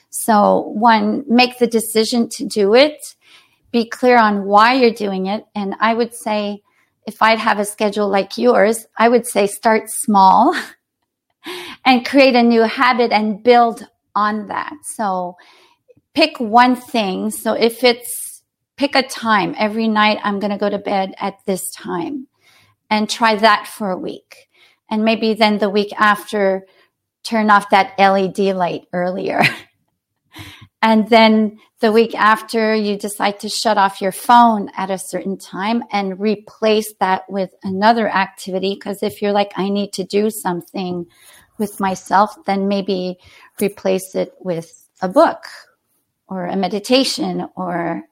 So 0.09 0.71
one, 0.73 1.25
make 1.27 1.59
the 1.59 1.67
decision 1.67 2.29
to 2.29 2.45
do 2.45 2.75
it, 2.75 3.15
be 3.71 3.89
clear 3.89 4.17
on 4.17 4.45
why 4.45 4.75
you're 4.75 4.93
doing 4.93 5.25
it. 5.25 5.45
And 5.53 5.75
I 5.81 5.93
would 5.93 6.15
say, 6.15 6.63
if 7.09 7.23
I'd 7.23 7.39
have 7.39 7.57
a 7.57 7.65
schedule 7.65 8.07
like 8.07 8.37
yours, 8.37 8.85
I 8.95 9.09
would 9.09 9.25
say 9.25 9.47
start 9.47 9.89
small 9.89 10.55
and 11.85 12.05
create 12.05 12.35
a 12.35 12.43
new 12.43 12.61
habit 12.61 13.11
and 13.11 13.43
build 13.43 13.87
on 14.13 14.47
that. 14.49 14.73
So 14.83 15.35
pick 16.13 16.39
one 16.39 16.75
thing. 16.75 17.31
So 17.31 17.53
if 17.53 17.83
it's 17.83 18.43
pick 18.77 18.93
a 18.93 19.01
time 19.01 19.55
every 19.57 19.87
night, 19.87 20.19
I'm 20.23 20.39
going 20.39 20.51
to 20.51 20.57
go 20.59 20.69
to 20.69 20.77
bed 20.77 21.15
at 21.19 21.43
this 21.47 21.71
time 21.71 22.27
and 22.91 23.09
try 23.09 23.35
that 23.37 23.65
for 23.65 23.89
a 23.89 23.97
week. 23.97 24.47
And 24.91 25.03
maybe 25.03 25.33
then 25.33 25.57
the 25.57 25.69
week 25.69 25.91
after, 25.97 26.67
turn 27.23 27.49
off 27.49 27.71
that 27.71 27.97
LED 27.97 28.55
light 28.55 28.83
earlier. 28.93 29.41
and 30.81 31.09
then 31.09 31.59
the 31.81 31.91
week 31.91 32.15
after, 32.15 32.73
you 32.73 32.97
decide 32.97 33.39
to 33.41 33.49
shut 33.49 33.77
off 33.77 34.01
your 34.01 34.11
phone 34.11 34.69
at 34.77 34.89
a 34.89 34.97
certain 34.97 35.37
time 35.37 35.83
and 35.91 36.19
replace 36.19 36.93
that 36.99 37.23
with 37.29 37.53
another 37.63 38.07
activity. 38.07 38.75
Because 38.75 39.03
if 39.03 39.21
you're 39.21 39.33
like, 39.33 39.51
I 39.55 39.69
need 39.69 39.93
to 39.93 40.03
do 40.03 40.29
something 40.29 41.05
with 41.57 41.79
myself, 41.79 42.33
then 42.45 42.67
maybe 42.67 43.17
replace 43.61 44.15
it 44.15 44.33
with 44.39 44.87
a 45.01 45.09
book 45.09 45.45
or 46.27 46.45
a 46.45 46.55
meditation 46.55 47.47
or 47.55 48.03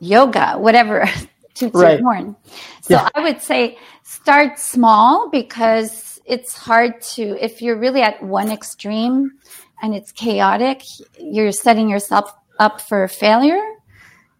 yoga, 0.00 0.54
whatever 0.54 1.08
toots 1.54 1.74
right. 1.74 2.00
horn. 2.00 2.34
So 2.82 2.94
yeah. 2.94 3.08
I 3.14 3.20
would 3.20 3.40
say 3.40 3.78
start 4.02 4.58
small 4.58 5.30
because 5.30 6.20
it's 6.24 6.56
hard 6.56 7.00
to, 7.00 7.36
if 7.42 7.62
you're 7.62 7.78
really 7.78 8.02
at 8.02 8.22
one 8.22 8.50
extreme 8.50 9.32
and 9.82 9.94
it's 9.94 10.12
chaotic, 10.12 10.82
you're 11.18 11.52
setting 11.52 11.88
yourself 11.88 12.32
up 12.58 12.80
for 12.80 13.06
failure. 13.08 13.62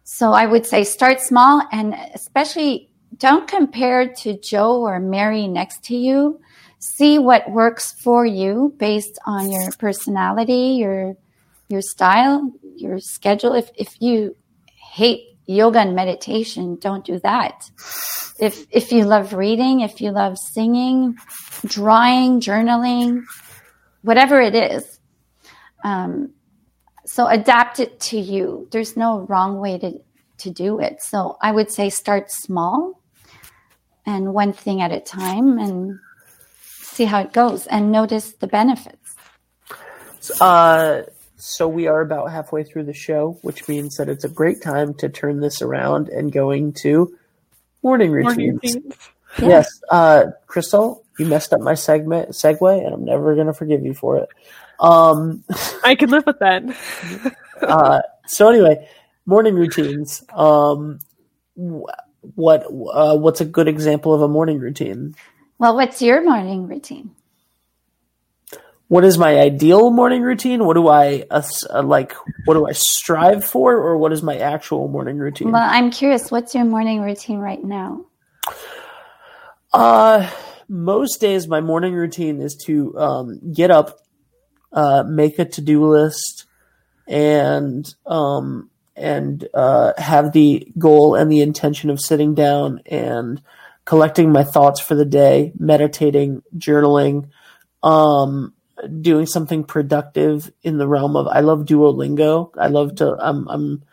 So 0.03 0.33
I 0.33 0.45
would 0.45 0.65
say 0.65 0.83
start 0.83 1.21
small 1.21 1.61
and 1.71 1.95
especially 2.13 2.89
don't 3.17 3.47
compare 3.47 4.13
to 4.21 4.39
Joe 4.39 4.81
or 4.81 4.99
Mary 4.99 5.47
next 5.47 5.83
to 5.85 5.95
you. 5.95 6.39
See 6.79 7.19
what 7.19 7.51
works 7.51 7.91
for 7.91 8.25
you 8.25 8.73
based 8.77 9.19
on 9.25 9.51
your 9.51 9.71
personality, 9.77 10.77
your 10.79 11.15
your 11.67 11.81
style, 11.81 12.51
your 12.75 12.99
schedule. 12.99 13.53
If 13.53 13.69
if 13.75 14.01
you 14.01 14.35
hate 14.93 15.29
yoga 15.45 15.79
and 15.79 15.95
meditation, 15.95 16.77
don't 16.79 17.03
do 17.03 17.19
that. 17.19 17.69
If, 18.39 18.65
if 18.71 18.91
you 18.91 19.03
love 19.03 19.33
reading, 19.33 19.81
if 19.81 19.99
you 19.99 20.11
love 20.11 20.37
singing, 20.37 21.15
drawing, 21.65 22.39
journaling, 22.39 23.23
whatever 24.01 24.39
it 24.39 24.55
is, 24.55 24.98
um, 25.83 26.31
so 27.05 27.27
adapt 27.27 27.79
it 27.79 27.99
to 28.01 28.19
you. 28.19 28.67
There's 28.71 28.95
no 28.95 29.21
wrong 29.21 29.59
way 29.59 29.77
to, 29.79 29.99
to 30.39 30.49
do 30.49 30.79
it. 30.79 31.01
So 31.01 31.37
I 31.41 31.51
would 31.51 31.71
say 31.71 31.89
start 31.89 32.31
small 32.31 33.01
and 34.05 34.33
one 34.33 34.53
thing 34.53 34.81
at 34.81 34.91
a 34.91 34.99
time 34.99 35.57
and 35.57 35.99
see 36.61 37.05
how 37.05 37.21
it 37.21 37.33
goes 37.33 37.67
and 37.67 37.91
notice 37.91 38.33
the 38.33 38.47
benefits. 38.47 39.15
Uh, 40.39 41.03
so 41.37 41.67
we 41.67 41.87
are 41.87 42.01
about 42.01 42.31
halfway 42.31 42.63
through 42.63 42.83
the 42.83 42.93
show, 42.93 43.39
which 43.41 43.67
means 43.67 43.97
that 43.97 44.09
it's 44.09 44.25
a 44.25 44.29
great 44.29 44.61
time 44.61 44.93
to 44.95 45.09
turn 45.09 45.39
this 45.39 45.61
around 45.61 46.09
and 46.09 46.31
going 46.31 46.73
to 46.81 47.15
morning 47.81 48.11
routines. 48.11 48.75
Morning 48.75 48.93
Yes, 49.37 49.81
uh, 49.89 50.25
Crystal, 50.47 51.03
you 51.17 51.25
messed 51.25 51.53
up 51.53 51.61
my 51.61 51.75
segment 51.75 52.29
segue, 52.31 52.85
and 52.85 52.93
I'm 52.93 53.05
never 53.05 53.35
going 53.35 53.47
to 53.47 53.53
forgive 53.53 53.85
you 53.85 53.93
for 53.93 54.17
it. 54.17 54.29
Um, 54.79 55.43
I 55.83 55.95
can 55.95 56.09
live 56.09 56.25
with 56.25 56.39
that. 56.39 56.63
uh, 57.61 58.01
so 58.25 58.49
anyway, 58.49 58.87
morning 59.25 59.55
routines. 59.55 60.23
Um, 60.33 60.99
what 61.55 62.65
uh, 62.65 63.17
what's 63.17 63.41
a 63.41 63.45
good 63.45 63.67
example 63.67 64.13
of 64.13 64.21
a 64.21 64.27
morning 64.27 64.59
routine? 64.59 65.15
Well, 65.57 65.75
what's 65.75 66.01
your 66.01 66.23
morning 66.23 66.67
routine? 66.67 67.11
what 68.89 69.05
is 69.05 69.17
my 69.17 69.39
ideal 69.39 69.91
morning 69.91 70.23
routine? 70.23 70.65
What 70.65 70.73
do 70.73 70.87
I 70.87 71.23
uh, 71.29 71.43
like? 71.83 72.13
What 72.45 72.55
do 72.55 72.67
I 72.67 72.71
strive 72.73 73.45
for, 73.45 73.75
or 73.75 73.97
what 73.97 74.11
is 74.11 74.21
my 74.23 74.37
actual 74.37 74.87
morning 74.87 75.17
routine? 75.17 75.51
Well, 75.51 75.65
I'm 75.65 75.91
curious. 75.91 76.31
What's 76.31 76.55
your 76.55 76.65
morning 76.65 77.01
routine 77.01 77.37
right 77.37 77.63
now? 77.63 78.05
Uh, 79.71 80.29
most 80.67 81.21
days 81.21 81.47
my 81.47 81.61
morning 81.61 81.93
routine 81.93 82.41
is 82.41 82.55
to 82.65 82.97
um, 82.97 83.53
get 83.53 83.69
up, 83.69 83.99
uh, 84.71 85.03
make 85.07 85.39
a 85.39 85.45
to 85.45 85.61
do 85.61 85.85
list, 85.85 86.45
and 87.07 87.93
um, 88.05 88.69
and 88.95 89.47
uh, 89.53 89.93
have 89.97 90.31
the 90.31 90.67
goal 90.77 91.15
and 91.15 91.31
the 91.31 91.41
intention 91.41 91.89
of 91.89 91.99
sitting 91.99 92.35
down 92.35 92.81
and 92.85 93.41
collecting 93.85 94.31
my 94.31 94.43
thoughts 94.43 94.79
for 94.79 94.95
the 94.95 95.05
day, 95.05 95.51
meditating, 95.57 96.43
journaling. 96.57 97.29
Um, 97.81 98.53
doing 99.01 99.25
something 99.25 99.65
productive 99.65 100.51
in 100.63 100.77
the 100.77 100.87
realm 100.87 101.17
of 101.17 101.27
I 101.27 101.41
love 101.41 101.65
Duolingo. 101.65 102.51
I 102.57 102.67
love 102.67 102.95
to 102.95 103.17
I'm 103.19 103.47
I'm 103.49 103.83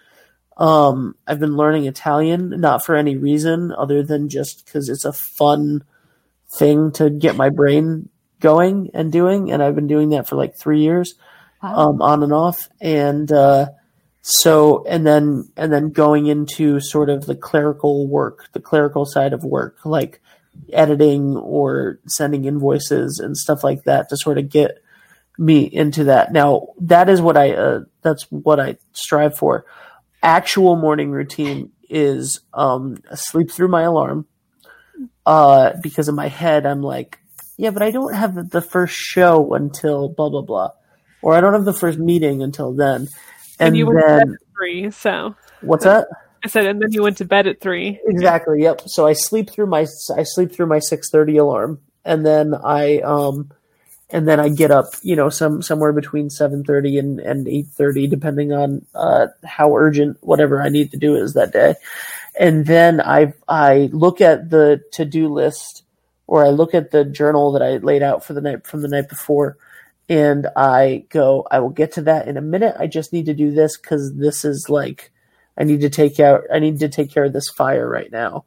Um, 0.56 1.16
I've 1.26 1.38
been 1.38 1.56
learning 1.56 1.85
Italian, 1.85 2.49
not 2.61 2.85
for 2.85 2.97
any 2.97 3.16
reason 3.16 3.73
other 3.73 4.02
than 4.02 4.28
just 4.28 4.64
because 4.64 4.88
it's 4.88 5.04
a 5.04 5.12
fun 5.12 5.85
thing 6.59 6.92
to 6.92 7.11
get 7.11 7.37
my 7.37 7.50
brain 7.50 8.09
going 8.40 8.90
and 8.95 9.11
doing, 9.12 9.50
and 9.50 9.62
I've 9.62 9.75
been 9.75 9.87
doing 9.87 10.11
that 10.11 10.28
for 10.28 10.37
like 10.37 10.55
three 10.59 10.81
years, 10.81 11.14
Wow. 11.62 11.75
um, 11.90 12.02
on 12.02 12.23
and 12.23 12.33
off, 12.33 12.69
and 12.81 13.31
uh, 13.33 13.69
so 14.21 14.85
and 14.87 15.07
then 15.07 15.49
and 15.57 15.73
then 15.73 15.90
going 15.90 16.26
into 16.26 16.81
sort 16.81 17.09
of 17.11 17.26
the 17.26 17.35
clerical 17.37 18.07
work, 18.07 18.49
the 18.52 18.61
clerical 18.61 19.05
side 19.07 19.33
of 19.33 19.45
work, 19.45 19.78
like 19.85 20.21
editing 20.73 21.37
or 21.37 21.99
sending 22.07 22.45
invoices 22.45 23.19
and 23.19 23.37
stuff 23.37 23.62
like 23.64 23.85
that 23.85 24.09
to 24.09 24.16
sort 24.16 24.38
of 24.38 24.49
get 24.49 24.78
me 25.38 25.61
into 25.64 26.05
that. 26.05 26.33
Now 26.33 26.69
that 26.81 27.09
is 27.09 27.21
what 27.21 27.37
I 27.37 27.52
uh, 27.52 27.81
that's 28.02 28.25
what 28.31 28.61
I 28.61 28.76
strive 28.93 29.37
for. 29.37 29.64
Actual 30.23 30.76
morning 30.76 31.11
routine 31.11 31.73
is 31.88 32.40
um, 32.52 32.99
sleep 33.14 33.50
through 33.50 33.69
my 33.69 33.83
alarm 33.83 34.26
uh, 35.25 35.73
because 35.83 36.09
in 36.09 36.14
my 36.14 36.28
head 36.28 36.66
I'm 36.66 36.83
like, 36.83 37.19
yeah, 37.56 37.70
but 37.70 37.82
I 37.82 37.90
don't 37.90 38.14
have 38.14 38.50
the- 38.50 38.60
first 38.60 38.94
show 38.94 39.54
until 39.54 40.08
blah 40.08 40.28
blah 40.28 40.42
blah, 40.42 40.70
or 41.22 41.34
I 41.34 41.40
don't 41.40 41.54
have 41.54 41.64
the 41.64 41.72
first 41.72 41.98
meeting 41.98 42.42
until 42.42 42.72
then. 42.72 43.08
And, 43.58 43.68
And, 43.68 43.76
you 43.76 43.86
went 43.86 44.00
to 44.00 44.06
bed 44.06 44.28
at 44.28 44.38
three, 44.56 44.90
so 44.90 45.34
what's 45.62 45.84
that? 45.84 46.08
I 46.44 46.48
said, 46.48 46.66
and 46.66 46.80
then 46.80 46.92
you 46.92 47.02
went 47.02 47.16
to 47.16 47.25
bed 47.25 47.46
at 47.46 47.60
three. 47.60 47.98
Exactly. 48.06 48.62
Yep. 48.62 48.82
So 48.86 49.06
I 49.06 49.14
sleep 49.14 49.50
through 49.50 49.66
my 49.66 49.86
I 50.16 50.22
sleep 50.22 50.52
through 50.52 50.66
my 50.66 50.78
six 50.78 51.10
thirty 51.10 51.38
alarm, 51.38 51.80
and 52.04 52.25
then 52.25 52.54
I 52.54 52.98
um, 52.98 53.50
and 54.10 54.28
then 54.28 54.38
I 54.38 54.48
get 54.50 54.70
up. 54.70 54.86
You 55.02 55.16
know, 55.16 55.28
some 55.28 55.62
somewhere 55.62 55.92
between 55.92 56.30
seven 56.30 56.62
thirty 56.62 56.98
and 56.98 57.18
and 57.18 57.48
eight 57.48 57.66
thirty, 57.68 58.06
depending 58.06 58.52
on 58.52 58.86
uh 58.94 59.28
how 59.44 59.75
urgent 59.76 60.18
whatever 60.20 60.62
I 60.62 60.68
need 60.68 60.92
to 60.92 60.98
do 60.98 61.16
is 61.16 61.32
that 61.32 61.52
day. 61.52 61.75
And 62.38 62.66
then 62.66 63.00
I 63.00 63.32
I 63.48 63.88
look 63.92 64.20
at 64.20 64.50
the 64.50 64.82
to 64.92 65.04
do 65.04 65.32
list, 65.32 65.82
or 66.26 66.45
I 66.45 66.50
look 66.50 66.75
at 66.75 66.90
the 66.90 67.04
journal 67.04 67.52
that 67.52 67.62
I 67.62 67.76
laid 67.76 68.02
out 68.02 68.25
for 68.25 68.33
the 68.33 68.40
night 68.40 68.66
from 68.66 68.83
the 68.83 68.88
night 68.88 69.09
before, 69.09 69.56
and 70.09 70.47
I 70.56 71.04
go, 71.09 71.47
I 71.50 71.61
will 71.61 71.71
get 71.71 71.92
to 71.92 72.02
that 72.02 72.28
in 72.28 72.37
a 72.37 72.42
minute. 72.42 72.76
I 72.78 72.87
just 72.87 73.12
need 73.12 73.26
to 73.26 73.35
do 73.35 73.52
this 73.52 73.76
because 73.76 74.14
this 74.14 74.45
is 74.45 74.68
like 74.68 75.12
I 75.59 75.64
need 75.64 75.80
to 75.80 75.90
take 75.90 76.21
out 76.21 76.42
I 76.52 76.59
need 76.59 76.80
to 76.80 76.88
take 76.88 77.11
care 77.11 77.25
of 77.25 77.33
this 77.33 77.50
fire 77.50 77.88
right 77.88 78.11
now. 78.11 78.45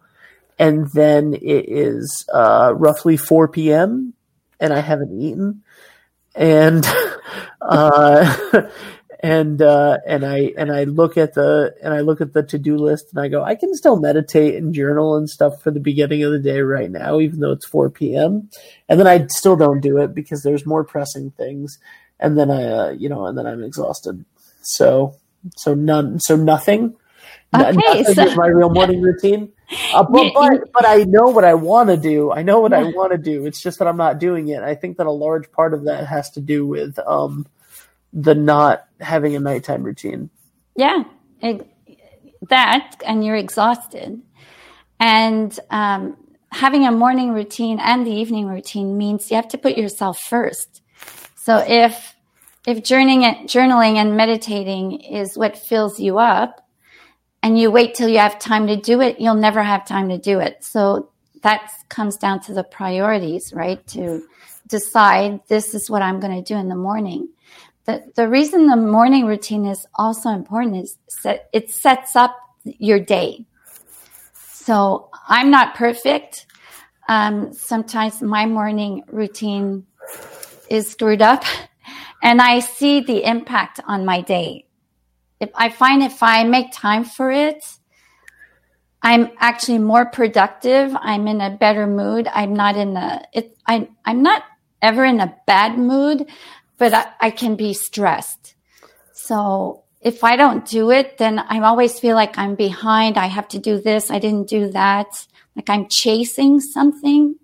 And 0.58 0.90
then 0.92 1.34
it 1.34 1.70
is 1.70 2.26
uh, 2.34 2.74
roughly 2.76 3.16
4 3.16 3.48
p.m. 3.48 4.14
and 4.60 4.74
I 4.74 4.82
haven't 4.82 5.22
eaten. 5.22 5.64
And 6.36 6.86
uh, 7.62 8.36
and 9.22 9.62
uh, 9.62 9.98
and 10.08 10.26
I 10.26 10.54
and 10.58 10.72
I 10.72 10.86
look 10.86 11.18
at 11.18 11.34
the 11.34 11.76
and 11.84 11.94
I 11.94 12.00
look 12.00 12.22
at 12.22 12.32
the 12.32 12.44
to 12.44 12.58
do 12.58 12.78
list 12.78 13.08
and 13.12 13.20
I 13.22 13.28
go, 13.28 13.44
I 13.44 13.56
can 13.56 13.76
still 13.76 14.00
meditate 14.00 14.56
and 14.56 14.74
journal 14.74 15.18
and 15.18 15.30
stuff 15.30 15.62
for 15.62 15.72
the 15.72 15.80
beginning 15.82 16.24
of 16.24 16.32
the 16.32 16.40
day 16.40 16.62
right 16.62 16.90
now, 16.90 17.20
even 17.20 17.40
though 17.40 17.52
it's 17.52 17.68
4 17.68 17.90
p.m. 17.90 18.50
And 18.88 19.00
then 19.00 19.08
I 19.08 19.28
still 19.28 19.58
don't 19.58 19.82
do 19.82 19.98
it 19.98 20.16
because 20.16 20.42
there's 20.42 20.66
more 20.66 20.86
pressing 20.86 21.32
things. 21.32 21.80
And 22.20 22.38
then 22.38 22.50
I, 22.50 22.64
uh, 22.64 22.90
you 22.92 23.10
know, 23.10 23.26
and 23.26 23.38
then 23.38 23.46
I'm 23.46 23.64
exhausted. 23.64 24.24
So 24.62 25.16
so 25.58 25.74
none 25.74 26.20
so 26.22 26.38
nothing. 26.38 26.96
Okay, 27.54 27.72
nothing 27.74 28.14
so- 28.14 28.24
is 28.26 28.38
my 28.38 28.48
real 28.48 28.70
morning 28.70 29.02
routine. 29.02 29.52
Uh, 29.94 30.02
but, 30.02 30.34
but, 30.34 30.72
but 30.74 30.84
I 30.88 31.04
know 31.04 31.26
what 31.26 31.44
I 31.44 31.54
want 31.54 31.90
to 31.90 31.98
do. 31.98 32.32
I 32.32 32.42
know 32.42 32.60
what 32.60 32.74
I 32.74 32.82
want 32.86 33.12
to 33.12 33.20
do. 33.20 33.46
It's 33.46 33.62
just 33.62 33.78
that 33.78 33.88
I'm 33.88 33.98
not 33.98 34.18
doing 34.18 34.48
it. 34.48 34.64
I 34.64 34.74
think 34.74 34.98
that 34.98 35.06
a 35.06 35.12
large 35.12 35.52
part 35.52 35.76
of 35.76 35.86
that 35.86 36.08
has 36.08 36.32
to 36.32 36.42
do 36.42 36.66
with 36.66 36.98
um, 37.06 37.46
the 38.14 38.36
not 38.36 38.86
having 39.00 39.36
a 39.36 39.40
nighttime 39.40 39.84
routine. 39.84 40.30
Yeah, 40.76 41.04
it, 41.42 41.68
that, 42.50 42.96
and 43.06 43.26
you're 43.26 43.36
exhausted. 43.36 44.22
And 45.00 45.58
um, 45.70 46.18
having 46.52 46.86
a 46.86 46.92
morning 46.92 47.32
routine 47.32 47.80
and 47.80 48.06
the 48.06 48.12
evening 48.12 48.48
routine 48.48 48.98
means 48.98 49.30
you 49.30 49.36
have 49.36 49.48
to 49.50 49.58
put 49.58 49.78
yourself 49.78 50.20
first. 50.20 50.82
So 51.36 51.64
if 51.66 52.16
if 52.68 52.80
journaling, 52.80 53.46
journaling 53.46 53.96
and 53.96 54.18
meditating 54.18 55.00
is 55.02 55.38
what 55.38 55.58
fills 55.58 56.00
you 56.00 56.20
up, 56.20 56.68
and 57.42 57.58
you 57.58 57.72
wait 57.72 57.96
till 57.96 58.10
you 58.10 58.20
have 58.20 58.38
time 58.38 58.68
to 58.68 58.76
do 58.76 59.02
it, 59.02 59.20
you'll 59.20 59.36
never 59.36 59.64
have 59.64 59.88
time 59.88 60.10
to 60.10 60.18
do 60.18 60.40
it. 60.40 60.64
So 60.64 61.10
that 61.42 61.72
comes 61.88 62.18
down 62.18 62.42
to 62.42 62.54
the 62.54 62.64
priorities, 62.64 63.54
right? 63.54 63.86
To 63.88 64.22
decide 64.68 65.40
this 65.48 65.74
is 65.74 65.90
what 65.90 66.02
I'm 66.02 66.20
going 66.20 66.36
to 66.36 66.54
do 66.54 66.60
in 66.60 66.68
the 66.68 66.76
morning 66.76 67.30
the, 67.86 68.04
the 68.16 68.28
reason 68.28 68.68
the 68.68 68.76
morning 68.76 69.26
routine 69.26 69.66
is 69.66 69.86
also 69.96 70.30
important 70.30 70.78
is 70.78 70.98
set, 71.08 71.50
it 71.54 71.72
sets 71.72 72.16
up 72.16 72.38
your 72.64 73.00
day. 73.00 73.46
So 74.34 75.10
I'm 75.28 75.50
not 75.50 75.76
perfect. 75.76 76.46
Um, 77.08 77.54
sometimes 77.54 78.22
my 78.22 78.46
morning 78.46 79.04
routine 79.08 79.86
is 80.70 80.90
screwed 80.92 81.22
up 81.22 81.44
and 82.24 82.42
I 82.42 82.60
see 82.60 83.00
the 83.00 83.24
impact 83.24 83.80
on 83.88 84.06
my 84.06 84.22
day. 84.22 84.66
If 85.40 85.50
I 85.56 85.70
find 85.70 86.04
if 86.04 86.22
I 86.22 86.44
make 86.44 86.72
time 86.72 87.06
for 87.06 87.32
it, 87.32 87.64
I'm 89.02 89.32
actually 89.40 89.80
more 89.80 90.06
productive. 90.06 90.96
I'm 91.00 91.28
in 91.28 91.40
a 91.40 91.50
better 91.50 91.88
mood. 91.88 92.28
I'm 92.28 92.54
not 92.54 92.76
in 92.76 92.98
a, 92.98 93.22
it, 93.34 93.58
I, 93.66 93.88
I'm 94.04 94.22
not 94.22 94.44
ever 94.82 95.06
in 95.06 95.20
a 95.20 95.36
bad 95.48 95.78
mood, 95.78 96.26
but 96.80 96.94
I, 96.94 97.06
I 97.20 97.30
can 97.30 97.56
be 97.56 97.74
stressed. 97.74 98.56
So 99.14 99.84
if 100.02 100.24
I 100.24 100.38
don't 100.38 100.66
do 100.66 100.90
it, 100.90 101.18
then 101.18 101.38
I 101.38 101.60
always 101.60 102.00
feel 102.00 102.16
like 102.16 102.38
I'm 102.38 102.56
behind. 102.56 103.18
I 103.18 103.28
have 103.28 103.50
to 103.50 103.60
do 103.60 103.80
this. 103.80 104.10
I 104.10 104.18
didn't 104.18 104.50
do 104.50 104.72
that. 104.72 105.28
Like 105.56 105.70
I'm 105.70 105.88
chasing 105.90 106.60
something. 106.62 107.36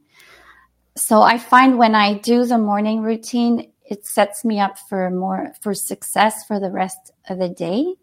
So 0.95 1.21
I 1.21 1.37
find 1.37 1.77
when 1.77 1.93
I 1.93 2.13
do 2.13 2.45
the 2.45 2.57
morning 2.57 3.01
routine, 3.01 3.71
it 3.85 4.05
sets 4.05 4.45
me 4.45 4.59
up 4.59 4.79
for 4.79 5.11
more, 5.11 5.51
for 5.61 5.73
success 5.73 6.45
for 6.45 6.59
the 6.59 6.71
rest 6.71 7.11
of 7.29 7.37
the 7.37 7.49
day. 7.49 7.93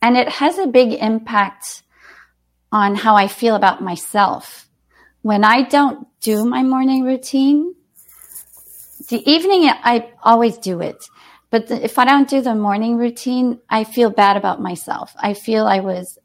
And 0.00 0.16
it 0.16 0.28
has 0.28 0.58
a 0.58 0.68
big 0.68 0.92
impact 0.92 1.82
on 2.70 2.94
how 2.94 3.16
I 3.16 3.26
feel 3.26 3.56
about 3.56 3.82
myself. 3.82 4.68
When 5.22 5.42
I 5.42 5.62
don't 5.62 6.06
do 6.20 6.44
my 6.44 6.62
morning 6.62 7.02
routine, 7.02 7.74
the 9.14 9.30
evening 9.30 9.70
I 9.70 10.10
always 10.24 10.58
do 10.58 10.80
it. 10.80 11.08
But 11.50 11.68
the, 11.68 11.84
if 11.84 12.00
I 12.00 12.04
don't 12.04 12.28
do 12.28 12.40
the 12.40 12.56
morning 12.56 12.96
routine, 12.96 13.60
I 13.70 13.84
feel 13.84 14.10
bad 14.10 14.36
about 14.36 14.60
myself. 14.60 15.14
I 15.16 15.34
feel 15.34 15.68
I 15.68 15.78
was 15.78 16.18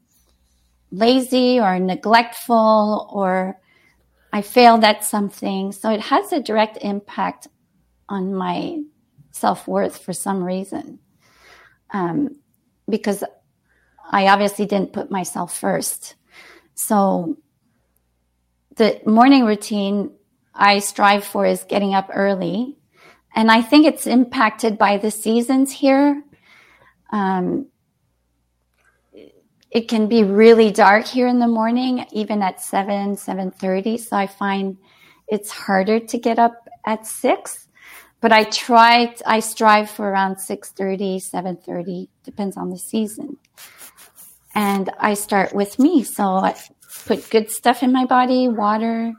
lazy 0.90 1.60
or 1.60 1.78
neglectful 1.78 3.08
or 3.12 3.60
I 4.32 4.42
failed 4.42 4.82
at 4.82 5.04
something. 5.04 5.70
So 5.70 5.92
it 5.92 6.00
has 6.00 6.32
a 6.32 6.40
direct 6.40 6.78
impact 6.80 7.46
on 8.08 8.34
my 8.34 8.82
self 9.30 9.68
worth 9.68 9.96
for 9.96 10.12
some 10.12 10.42
reason. 10.42 10.98
Um, 11.90 12.40
because 12.88 13.22
I 14.10 14.26
obviously 14.26 14.66
didn't 14.66 14.92
put 14.92 15.12
myself 15.12 15.56
first. 15.56 16.16
So 16.74 17.36
the 18.74 19.00
morning 19.06 19.44
routine 19.44 20.16
I 20.52 20.80
strive 20.80 21.22
for 21.22 21.46
is 21.46 21.62
getting 21.62 21.94
up 21.94 22.10
early. 22.12 22.79
And 23.34 23.50
I 23.50 23.62
think 23.62 23.86
it's 23.86 24.06
impacted 24.06 24.76
by 24.76 24.96
the 24.96 25.10
seasons 25.10 25.72
here. 25.72 26.22
Um, 27.12 27.66
it 29.70 29.88
can 29.88 30.08
be 30.08 30.24
really 30.24 30.70
dark 30.72 31.06
here 31.06 31.28
in 31.28 31.38
the 31.38 31.46
morning, 31.46 32.04
even 32.12 32.42
at 32.42 32.60
7, 32.60 33.14
7.30. 33.14 34.00
So 34.00 34.16
I 34.16 34.26
find 34.26 34.78
it's 35.28 35.50
harder 35.50 36.00
to 36.00 36.18
get 36.18 36.38
up 36.38 36.68
at 36.84 37.06
6. 37.06 37.68
But 38.20 38.32
I 38.32 38.44
try, 38.44 39.14
I 39.24 39.40
strive 39.40 39.90
for 39.90 40.10
around 40.10 40.36
6.30, 40.36 41.16
7.30, 41.16 42.08
depends 42.24 42.56
on 42.56 42.70
the 42.70 42.78
season. 42.78 43.38
And 44.54 44.90
I 44.98 45.14
start 45.14 45.54
with 45.54 45.78
me. 45.78 46.02
So 46.02 46.24
I 46.24 46.54
put 47.06 47.30
good 47.30 47.50
stuff 47.50 47.82
in 47.82 47.92
my 47.92 48.04
body, 48.04 48.48
water, 48.48 49.14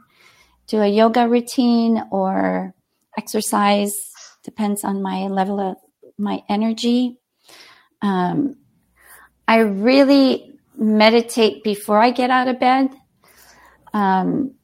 do 0.68 0.80
a 0.80 0.86
yoga 0.86 1.28
routine 1.28 2.04
or 2.10 2.74
exercise 3.16 3.94
depends 4.42 4.84
on 4.84 5.02
my 5.02 5.28
level 5.28 5.60
of 5.60 5.76
my 6.18 6.42
energy. 6.48 7.18
Um, 8.00 8.56
i 9.46 9.58
really 9.58 10.52
meditate 10.76 11.62
before 11.62 11.98
i 11.98 12.10
get 12.10 12.30
out 12.30 12.48
of 12.48 12.58
bed. 12.58 12.90
Um, 13.92 14.54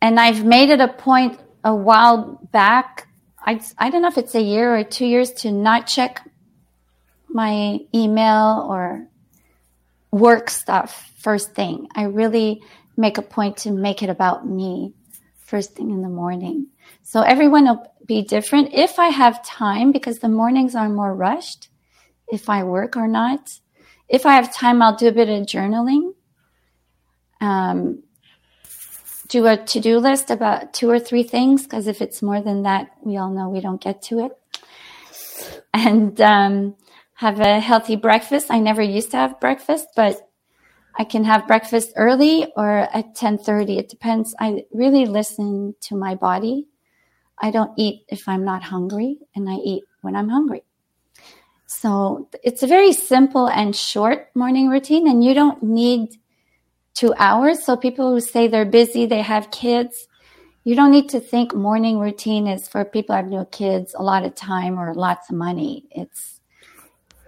and 0.00 0.20
i've 0.20 0.44
made 0.44 0.70
it 0.70 0.80
a 0.80 0.88
point 0.88 1.38
a 1.64 1.74
while 1.74 2.38
back 2.52 3.08
I, 3.46 3.60
I 3.78 3.90
don't 3.90 4.02
know 4.02 4.08
if 4.08 4.18
it's 4.18 4.34
a 4.34 4.42
year 4.42 4.76
or 4.76 4.82
two 4.82 5.06
years 5.06 5.30
to 5.42 5.52
not 5.52 5.86
check 5.86 6.28
my 7.28 7.78
email 7.94 8.66
or 8.68 9.06
work 10.10 10.50
stuff 10.50 11.12
first 11.18 11.54
thing. 11.54 11.88
I 11.94 12.04
really 12.04 12.62
make 12.96 13.18
a 13.18 13.22
point 13.22 13.58
to 13.58 13.70
make 13.70 14.02
it 14.02 14.10
about 14.10 14.46
me 14.46 14.94
first 15.46 15.74
thing 15.74 15.90
in 15.90 16.02
the 16.02 16.08
morning. 16.08 16.66
So 17.02 17.22
everyone 17.22 17.64
will 17.64 17.92
be 18.04 18.22
different. 18.22 18.74
If 18.74 18.98
I 18.98 19.08
have 19.08 19.44
time, 19.44 19.92
because 19.92 20.18
the 20.18 20.28
mornings 20.28 20.74
are 20.74 20.88
more 20.88 21.14
rushed, 21.14 21.68
if 22.28 22.48
I 22.48 22.64
work 22.64 22.96
or 22.96 23.06
not, 23.06 23.60
if 24.08 24.26
I 24.26 24.34
have 24.34 24.54
time, 24.54 24.82
I'll 24.82 24.96
do 24.96 25.08
a 25.08 25.12
bit 25.12 25.28
of 25.28 25.46
journaling. 25.46 26.14
Um, 27.40 28.02
do 29.28 29.46
a 29.46 29.56
to 29.56 29.80
do 29.80 29.98
list 29.98 30.30
about 30.30 30.72
two 30.72 30.88
or 30.88 30.98
three 30.98 31.22
things 31.24 31.64
because 31.64 31.86
if 31.86 32.00
it's 32.00 32.22
more 32.22 32.40
than 32.40 32.62
that, 32.62 32.90
we 33.02 33.16
all 33.16 33.30
know 33.30 33.48
we 33.48 33.60
don't 33.60 33.80
get 33.80 34.02
to 34.02 34.20
it. 34.20 34.32
And 35.74 36.20
um, 36.20 36.76
have 37.14 37.40
a 37.40 37.60
healthy 37.60 37.96
breakfast. 37.96 38.46
I 38.50 38.58
never 38.58 38.82
used 38.82 39.10
to 39.10 39.16
have 39.16 39.40
breakfast, 39.40 39.88
but 39.96 40.28
I 40.98 41.04
can 41.04 41.24
have 41.24 41.46
breakfast 41.46 41.92
early 41.96 42.52
or 42.56 42.88
at 42.92 43.14
10:30. 43.14 43.78
It 43.78 43.88
depends. 43.88 44.34
I 44.40 44.64
really 44.72 45.04
listen 45.04 45.74
to 45.82 45.96
my 45.96 46.14
body. 46.14 46.66
I 47.38 47.50
don't 47.50 47.72
eat 47.76 48.04
if 48.08 48.28
I'm 48.28 48.44
not 48.44 48.62
hungry 48.62 49.18
and 49.34 49.48
I 49.48 49.56
eat 49.56 49.84
when 50.00 50.16
I'm 50.16 50.30
hungry. 50.30 50.62
So 51.66 52.28
it's 52.42 52.62
a 52.62 52.66
very 52.66 52.92
simple 52.92 53.46
and 53.48 53.76
short 53.76 54.30
morning 54.34 54.68
routine 54.70 55.06
and 55.08 55.22
you 55.22 55.34
don't 55.34 55.62
need 55.62 56.18
2 56.94 57.12
hours. 57.18 57.62
So 57.62 57.76
people 57.76 58.10
who 58.10 58.20
say 58.20 58.48
they're 58.48 58.64
busy, 58.64 59.04
they 59.04 59.20
have 59.20 59.50
kids, 59.50 60.08
you 60.64 60.74
don't 60.74 60.90
need 60.90 61.10
to 61.10 61.20
think 61.20 61.54
morning 61.54 61.98
routine 61.98 62.46
is 62.46 62.66
for 62.68 62.84
people 62.84 63.14
who 63.14 63.22
have 63.22 63.30
no 63.30 63.44
kids, 63.44 63.94
a 63.94 64.02
lot 64.02 64.24
of 64.24 64.34
time 64.34 64.78
or 64.78 64.94
lots 64.94 65.28
of 65.28 65.36
money. 65.36 65.84
It's 65.90 66.40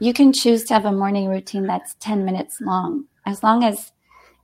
you 0.00 0.14
can 0.14 0.32
choose 0.32 0.64
to 0.64 0.74
have 0.74 0.86
a 0.86 0.92
morning 0.92 1.28
routine 1.28 1.66
that's 1.66 1.94
10 2.00 2.24
minutes 2.24 2.60
long 2.60 3.04
as 3.28 3.42
long 3.42 3.62
as 3.62 3.92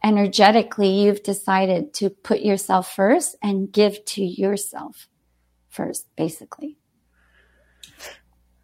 energetically 0.04 0.88
you've 0.88 1.22
decided 1.22 1.94
to 1.94 2.10
put 2.10 2.40
yourself 2.40 2.94
first 2.94 3.34
and 3.42 3.72
give 3.72 4.04
to 4.04 4.22
yourself 4.22 5.08
first, 5.70 6.06
basically. 6.16 6.76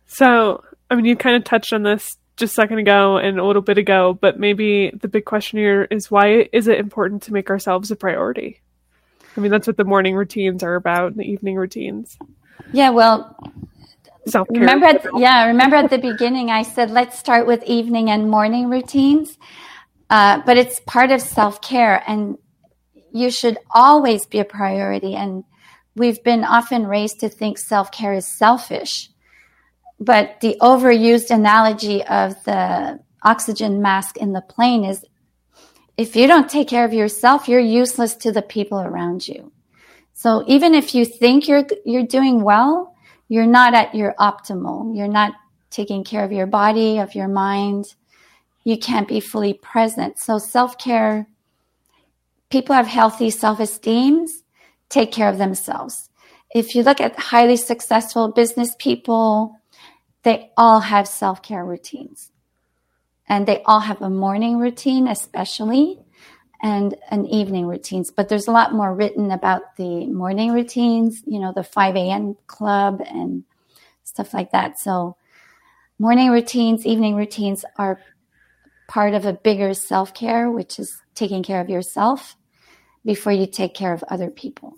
So, 0.06 0.62
I 0.90 0.94
mean, 0.94 1.06
you 1.06 1.16
kind 1.16 1.37
of 1.37 1.44
touched 1.44 1.72
on 1.72 1.83
this 1.83 2.18
just 2.37 2.52
a 2.52 2.54
second 2.54 2.78
ago 2.78 3.16
and 3.16 3.38
a 3.38 3.44
little 3.44 3.62
bit 3.62 3.78
ago, 3.78 4.12
but 4.20 4.38
maybe 4.38 4.90
the 5.00 5.09
big 5.09 5.24
question 5.24 5.59
here 5.59 5.88
is 5.90 6.11
why 6.11 6.48
is 6.52 6.68
it 6.68 6.78
important 6.78 7.22
to 7.22 7.33
make 7.33 7.48
ourselves 7.48 7.90
a 7.90 7.96
priority? 7.96 8.61
I 9.37 9.40
mean, 9.40 9.50
that's 9.50 9.66
what 9.66 9.78
the 9.78 9.85
morning 9.85 10.14
routines 10.14 10.62
are 10.62 10.74
about, 10.74 11.16
the 11.16 11.24
evening 11.24 11.56
routines. 11.56 12.18
Yeah, 12.72 12.90
well, 12.90 13.37
Self-care. 14.26 14.61
remember 14.61 14.87
at, 14.87 15.06
yeah 15.16 15.46
remember 15.46 15.76
at 15.76 15.88
the 15.88 15.96
beginning 15.96 16.50
i 16.50 16.62
said 16.62 16.90
let's 16.90 17.18
start 17.18 17.46
with 17.46 17.62
evening 17.64 18.11
and 18.11 18.28
morning 18.30 18.68
routines 18.68 19.38
uh, 20.11 20.42
but 20.44 20.59
it's 20.59 20.81
part 20.81 21.11
of 21.11 21.20
self-care 21.20 22.03
and 22.07 22.37
you 23.12 23.31
should 23.31 23.59
always 23.70 24.27
be 24.27 24.38
a 24.38 24.44
priority 24.44 25.14
and 25.14 25.44
we've 25.96 26.23
been 26.23 26.44
often 26.44 26.87
raised 26.87 27.20
to 27.20 27.29
think 27.29 27.59
self-care 27.59 28.12
is 28.12 28.27
selfish 28.27 29.11
but 29.99 30.40
the 30.40 30.57
overused 30.61 31.31
analogy 31.31 32.03
of 32.05 32.42
the 32.44 32.99
oxygen 33.23 33.81
mask 33.81 34.16
in 34.16 34.33
the 34.33 34.40
plane 34.42 34.85
is 34.85 35.05
if 35.96 36.16
you 36.16 36.27
don't 36.27 36.49
take 36.51 36.68
care 36.68 36.85
of 36.85 36.92
yourself 36.92 37.49
you're 37.49 37.61
useless 37.61 38.14
to 38.14 38.33
the 38.33 38.42
people 38.42 38.81
around 38.81 39.27
you 39.27 39.53
so 40.12 40.44
even 40.46 40.75
if 40.75 40.94
you 40.94 41.05
think 41.05 41.49
you're 41.49 41.66
you're 41.85 42.07
doing 42.07 42.42
well 42.42 42.90
you're 43.31 43.46
not 43.46 43.75
at 43.75 43.94
your 43.94 44.12
optimal. 44.18 44.94
You're 44.94 45.09
not 45.09 45.35
taking 45.70 46.03
care 46.03 46.25
of 46.25 46.33
your 46.33 46.49
body, 46.49 46.99
of 46.99 47.14
your 47.14 47.29
mind. 47.29 47.87
You 48.64 48.79
can't 48.79 49.09
be 49.09 49.20
fully 49.20 49.55
present. 49.55 50.18
So 50.18 50.38
self 50.38 50.79
care, 50.79 51.27
people 52.51 52.75
have 52.75 52.87
healthy 52.87 53.31
self 53.31 53.61
esteems, 53.61 54.42
take 54.88 55.12
care 55.12 55.29
of 55.29 55.38
themselves. 55.38 56.11
If 56.55 56.75
you 56.75 56.83
look 56.83 57.01
at 57.01 57.18
highly 57.18 57.57
successful 57.57 58.33
business 58.33 58.75
people, 58.79 59.57
they 60.23 60.51
all 60.57 60.81
have 60.81 61.09
self 61.09 61.42
care 61.42 61.64
routines. 61.64 62.31
And 63.29 63.46
they 63.46 63.62
all 63.64 63.81
have 63.81 64.03
a 64.03 64.11
morning 64.11 64.59
routine, 64.59 65.07
especially, 65.07 66.01
and 66.61 66.96
an 67.11 67.27
evening 67.27 67.66
routines. 67.66 68.11
But 68.11 68.29
there's 68.29 68.49
a 68.49 68.53
lot 68.53 68.75
more 68.75 68.92
written 68.92 69.31
about 69.31 69.77
the 69.77 70.07
morning 70.07 70.53
routines, 70.53 71.23
you 71.27 71.38
know, 71.38 71.53
the 71.55 71.62
5 71.62 71.94
a.m. 71.94 72.37
club 72.49 73.01
and 73.09 73.44
stuff 74.03 74.35
like 74.35 74.51
that. 74.51 74.81
So 74.81 75.16
morning 75.99 76.31
routines, 76.31 76.85
evening 76.85 77.14
routines 77.14 77.64
are 77.77 78.01
part 78.90 79.14
of 79.14 79.24
a 79.24 79.33
bigger 79.33 79.72
self 79.72 80.12
care, 80.12 80.50
which 80.50 80.81
is 80.81 81.00
taking 81.14 81.44
care 81.44 81.61
of 81.61 81.70
yourself 81.70 82.37
before 83.05 83.31
you 83.33 83.46
take 83.46 83.72
care 83.72 83.92
of 83.92 84.03
other 84.09 84.31
people. 84.31 84.74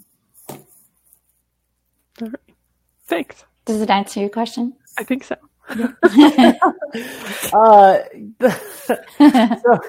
All 0.51 0.59
right. 2.21 2.37
Thanks. 3.07 3.45
Does 3.65 3.81
it 3.81 3.89
answer 3.89 4.21
your 4.21 4.29
question? 4.29 4.75
I 4.99 5.05
think 5.05 5.25
so. 5.25 5.37
uh, 7.55 7.99
so, 9.65 9.81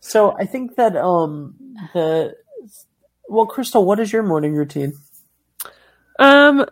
so 0.00 0.36
I 0.38 0.46
think 0.46 0.76
that 0.76 0.96
um 0.96 1.54
the 1.92 2.34
well, 3.28 3.44
Crystal, 3.44 3.84
what 3.84 4.00
is 4.00 4.10
your 4.10 4.22
morning 4.22 4.54
routine? 4.54 4.94
Um, 6.18 6.64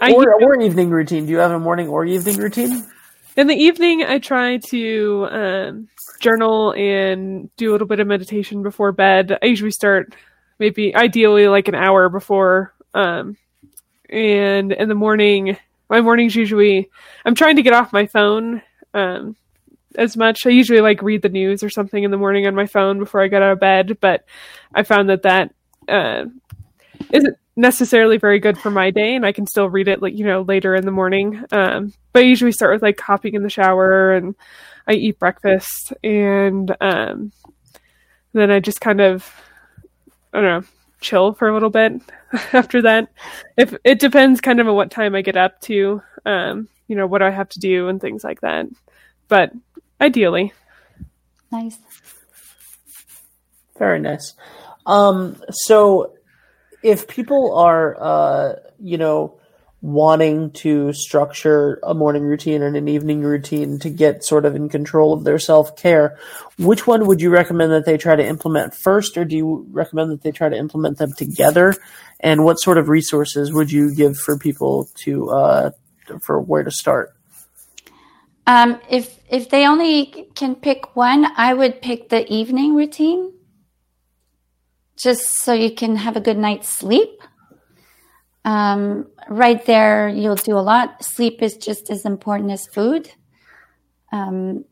I 0.00 0.12
or, 0.12 0.34
or 0.34 0.60
evening 0.60 0.90
routine? 0.90 1.24
Do 1.24 1.32
you 1.32 1.38
have 1.38 1.52
a 1.52 1.58
morning 1.58 1.88
or 1.88 2.04
evening 2.04 2.36
routine? 2.36 2.86
In 3.36 3.46
the 3.46 3.54
evening 3.54 4.02
I 4.02 4.18
try 4.18 4.58
to 4.58 5.28
um, 5.30 5.88
journal 6.20 6.72
and 6.72 7.54
do 7.56 7.70
a 7.70 7.72
little 7.72 7.86
bit 7.86 8.00
of 8.00 8.06
meditation 8.06 8.62
before 8.62 8.92
bed. 8.92 9.38
I 9.42 9.46
usually 9.46 9.70
start 9.70 10.14
maybe 10.58 10.94
ideally 10.94 11.48
like 11.48 11.68
an 11.68 11.74
hour 11.74 12.08
before. 12.08 12.74
Um, 12.94 13.36
and 14.08 14.72
in 14.72 14.88
the 14.88 14.94
morning, 14.94 15.56
my 15.88 16.00
mornings 16.00 16.36
usually 16.36 16.90
I'm 17.24 17.34
trying 17.34 17.56
to 17.56 17.62
get 17.62 17.72
off 17.72 17.92
my 17.92 18.06
phone 18.06 18.62
um, 18.94 19.36
as 19.96 20.16
much. 20.16 20.46
I 20.46 20.50
usually 20.50 20.80
like 20.80 21.02
read 21.02 21.22
the 21.22 21.28
news 21.28 21.62
or 21.62 21.70
something 21.70 22.02
in 22.02 22.10
the 22.10 22.16
morning 22.16 22.46
on 22.46 22.54
my 22.54 22.66
phone 22.66 22.98
before 22.98 23.22
I 23.22 23.28
get 23.28 23.42
out 23.42 23.52
of 23.52 23.60
bed, 23.60 23.98
but 24.00 24.24
I 24.74 24.82
found 24.82 25.08
that 25.08 25.22
that 25.22 25.54
uh, 25.88 26.26
isn't 27.10 27.36
necessarily 27.56 28.16
very 28.16 28.38
good 28.38 28.58
for 28.58 28.70
my 28.70 28.90
day, 28.90 29.14
and 29.14 29.26
I 29.26 29.32
can 29.32 29.46
still 29.46 29.68
read 29.68 29.88
it 29.88 30.02
like 30.02 30.16
you 30.16 30.24
know 30.24 30.42
later 30.42 30.74
in 30.74 30.84
the 30.84 30.92
morning. 30.92 31.42
Um, 31.52 31.92
but 32.12 32.22
I 32.22 32.26
usually 32.26 32.52
start 32.52 32.74
with 32.74 32.82
like 32.82 33.00
hopping 33.00 33.34
in 33.34 33.42
the 33.42 33.50
shower 33.50 34.12
and 34.12 34.34
I 34.86 34.92
eat 34.92 35.18
breakfast, 35.18 35.92
and 36.02 36.74
um, 36.80 37.32
then 38.32 38.50
I 38.50 38.60
just 38.60 38.80
kind 38.80 39.00
of 39.00 39.30
I 40.32 40.40
don't 40.40 40.62
know 40.62 40.68
chill 41.02 41.34
for 41.34 41.48
a 41.48 41.52
little 41.52 41.70
bit 41.70 42.00
after 42.52 42.82
that. 42.82 43.08
If 43.56 43.74
it 43.84 43.98
depends 43.98 44.40
kind 44.40 44.60
of 44.60 44.68
on 44.68 44.74
what 44.74 44.90
time 44.90 45.14
I 45.14 45.20
get 45.20 45.36
up 45.36 45.60
to, 45.62 46.00
um, 46.24 46.68
you 46.88 46.96
know, 46.96 47.06
what 47.06 47.22
I 47.22 47.30
have 47.30 47.48
to 47.50 47.58
do 47.60 47.88
and 47.88 48.00
things 48.00 48.24
like 48.24 48.40
that. 48.40 48.66
But 49.28 49.52
ideally. 50.00 50.52
Nice. 51.50 51.78
Very 53.78 53.98
nice. 53.98 54.34
Um, 54.86 55.42
so 55.50 56.12
if 56.82 57.08
people 57.08 57.54
are, 57.54 57.96
uh, 58.00 58.54
you 58.78 58.98
know, 58.98 59.38
wanting 59.82 60.52
to 60.52 60.92
structure 60.92 61.80
a 61.82 61.92
morning 61.92 62.22
routine 62.22 62.62
and 62.62 62.76
an 62.76 62.86
evening 62.86 63.20
routine 63.20 63.80
to 63.80 63.90
get 63.90 64.24
sort 64.24 64.46
of 64.46 64.54
in 64.54 64.68
control 64.68 65.12
of 65.12 65.24
their 65.24 65.40
self 65.40 65.76
care, 65.76 66.18
which 66.58 66.86
one 66.86 67.06
would 67.06 67.20
you 67.20 67.30
recommend 67.30 67.72
that 67.72 67.84
they 67.84 67.98
try 67.98 68.14
to 68.14 68.24
implement 68.24 68.74
first, 68.74 69.16
or 69.18 69.24
do 69.24 69.36
you 69.36 69.66
recommend 69.70 70.10
that 70.10 70.22
they 70.22 70.30
try 70.30 70.48
to 70.48 70.56
implement 70.56 70.98
them 70.98 71.12
together? 71.12 71.74
And 72.20 72.44
what 72.44 72.60
sort 72.60 72.78
of 72.78 72.88
resources 72.88 73.52
would 73.52 73.72
you 73.72 73.94
give 73.94 74.16
for 74.16 74.38
people 74.38 74.88
to 74.98 75.30
uh, 75.30 75.70
for 76.22 76.40
where 76.40 76.62
to 76.62 76.70
start? 76.70 77.14
Um, 78.46 78.80
if 78.88 79.18
if 79.28 79.50
they 79.50 79.66
only 79.66 80.28
can 80.34 80.54
pick 80.54 80.94
one, 80.94 81.26
I 81.36 81.54
would 81.54 81.82
pick 81.82 82.08
the 82.08 82.30
evening 82.32 82.74
routine, 82.74 83.32
just 85.02 85.38
so 85.38 85.52
you 85.52 85.74
can 85.74 85.96
have 85.96 86.16
a 86.16 86.20
good 86.20 86.38
night's 86.38 86.68
sleep. 86.68 87.20
Um, 88.44 89.08
right 89.28 89.64
there, 89.66 90.08
you'll 90.08 90.36
do 90.36 90.56
a 90.56 90.60
lot. 90.60 91.04
Sleep 91.04 91.42
is 91.42 91.56
just 91.56 91.90
as 91.90 92.04
important 92.04 92.50
as 92.50 92.66
food. 92.66 93.10
Um, 94.12 94.64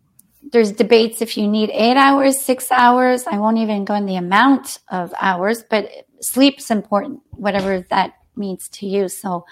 there's 0.52 0.72
debates 0.72 1.20
if 1.20 1.36
you 1.36 1.46
need 1.48 1.70
eight 1.70 1.96
hours, 1.96 2.40
six 2.40 2.70
hours. 2.70 3.26
I 3.26 3.38
won't 3.38 3.58
even 3.58 3.84
go 3.84 3.94
in 3.94 4.06
the 4.06 4.16
amount 4.16 4.78
of 4.88 5.12
hours, 5.20 5.64
but 5.68 5.88
sleep's 6.20 6.70
important, 6.70 7.20
whatever 7.30 7.84
that 7.90 8.14
means 8.36 8.68
to 8.74 8.86
you. 8.86 9.08
So 9.08 9.44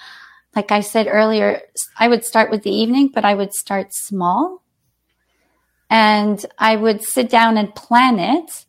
like 0.57 0.73
I 0.73 0.81
said 0.81 1.07
earlier, 1.09 1.63
I 1.99 2.09
would 2.09 2.25
start 2.25 2.51
with 2.51 2.63
the 2.63 2.75
evening, 2.75 3.11
but 3.15 3.25
I 3.25 3.35
would 3.35 3.53
start 3.53 3.95
small. 3.95 4.63
And 5.91 6.45
I 6.59 6.77
would 6.77 7.03
sit 7.03 7.31
down 7.31 7.57
and 7.57 7.75
plan 7.75 8.19
it 8.19 8.67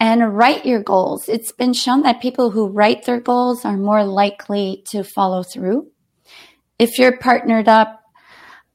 and 0.00 0.34
write 0.34 0.64
your 0.64 0.82
goals. 0.82 1.28
It's 1.28 1.52
been 1.52 1.74
shown 1.74 2.02
that 2.02 2.22
people 2.22 2.50
who 2.50 2.68
write 2.68 3.04
their 3.04 3.20
goals 3.20 3.66
are 3.66 3.76
more 3.76 4.02
likely 4.02 4.82
to 4.88 5.04
follow 5.04 5.42
through. 5.42 5.88
If 6.78 6.98
you're 6.98 7.18
partnered 7.18 7.68
up, 7.68 8.00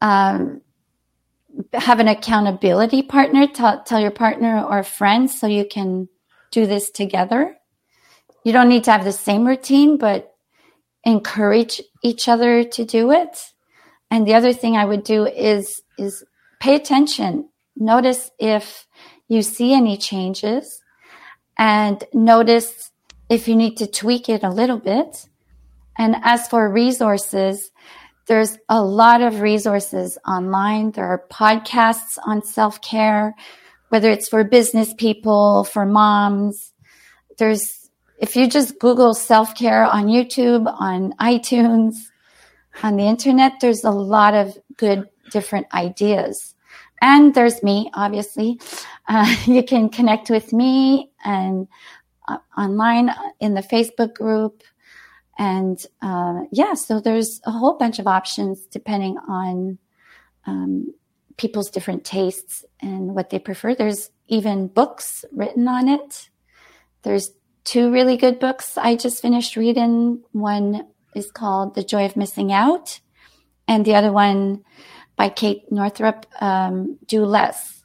um, 0.01 0.61
have 1.73 1.99
an 1.99 2.07
accountability 2.07 3.01
partner, 3.01 3.47
tell, 3.47 3.83
tell 3.83 3.99
your 3.99 4.11
partner 4.11 4.63
or 4.63 4.83
friends 4.83 5.39
so 5.39 5.47
you 5.47 5.65
can 5.65 6.07
do 6.51 6.67
this 6.67 6.91
together. 6.91 7.57
You 8.43 8.53
don't 8.53 8.69
need 8.69 8.83
to 8.83 8.91
have 8.91 9.03
the 9.03 9.11
same 9.11 9.47
routine, 9.47 9.97
but 9.97 10.31
encourage 11.03 11.81
each 12.03 12.27
other 12.27 12.63
to 12.63 12.85
do 12.85 13.11
it. 13.11 13.35
And 14.11 14.27
the 14.27 14.35
other 14.35 14.53
thing 14.53 14.77
I 14.77 14.85
would 14.85 15.03
do 15.03 15.25
is 15.25 15.81
is 15.97 16.23
pay 16.59 16.75
attention 16.75 17.49
notice 17.75 18.29
if 18.37 18.85
you 19.27 19.41
see 19.41 19.73
any 19.73 19.97
changes 19.97 20.81
and 21.57 22.03
notice 22.13 22.91
if 23.29 23.47
you 23.47 23.55
need 23.55 23.77
to 23.77 23.87
tweak 23.87 24.29
it 24.29 24.43
a 24.43 24.49
little 24.49 24.79
bit. 24.79 25.27
And 25.97 26.15
as 26.23 26.47
for 26.47 26.69
resources, 26.69 27.71
there's 28.27 28.57
a 28.69 28.81
lot 28.81 29.21
of 29.21 29.41
resources 29.41 30.17
online. 30.27 30.91
There 30.91 31.05
are 31.05 31.23
podcasts 31.31 32.17
on 32.25 32.43
self 32.43 32.81
care, 32.81 33.35
whether 33.89 34.09
it's 34.09 34.27
for 34.27 34.43
business 34.43 34.93
people, 34.93 35.63
for 35.63 35.85
moms. 35.85 36.73
There's, 37.37 37.89
if 38.19 38.35
you 38.35 38.49
just 38.49 38.79
Google 38.79 39.13
self 39.13 39.55
care 39.55 39.83
on 39.83 40.07
YouTube, 40.07 40.65
on 40.79 41.13
iTunes, 41.13 41.95
on 42.83 42.97
the 42.97 43.03
internet, 43.03 43.53
there's 43.61 43.83
a 43.83 43.91
lot 43.91 44.33
of 44.33 44.57
good 44.77 45.07
different 45.31 45.67
ideas. 45.73 46.55
And 47.01 47.35
there's 47.35 47.61
me, 47.61 47.91
obviously. 47.93 48.59
Uh, 49.07 49.35
you 49.45 49.63
can 49.63 49.89
connect 49.89 50.29
with 50.29 50.53
me 50.53 51.11
and 51.23 51.67
uh, 52.27 52.37
online 52.57 53.13
in 53.39 53.53
the 53.53 53.61
Facebook 53.61 54.13
group. 54.15 54.63
And 55.37 55.83
uh, 56.01 56.43
yeah, 56.51 56.73
so 56.73 56.99
there's 56.99 57.41
a 57.43 57.51
whole 57.51 57.77
bunch 57.77 57.99
of 57.99 58.07
options 58.07 58.65
depending 58.67 59.17
on 59.27 59.77
um, 60.45 60.93
people's 61.37 61.69
different 61.69 62.05
tastes 62.05 62.63
and 62.81 63.13
what 63.13 63.29
they 63.29 63.39
prefer. 63.39 63.75
There's 63.75 64.11
even 64.27 64.67
books 64.67 65.25
written 65.31 65.67
on 65.67 65.89
it. 65.89 66.29
There's 67.03 67.31
two 67.63 67.91
really 67.91 68.17
good 68.17 68.39
books 68.39 68.77
I 68.77 68.95
just 68.95 69.21
finished 69.21 69.55
reading. 69.55 70.23
One 70.31 70.87
is 71.13 71.31
called 71.31 71.75
The 71.75 71.83
Joy 71.83 72.05
of 72.05 72.15
Missing 72.15 72.51
Out, 72.51 72.99
and 73.67 73.85
the 73.85 73.95
other 73.95 74.11
one 74.11 74.63
by 75.15 75.29
Kate 75.29 75.71
Northrup, 75.71 76.25
um, 76.41 76.97
Do 77.05 77.25
Less. 77.25 77.84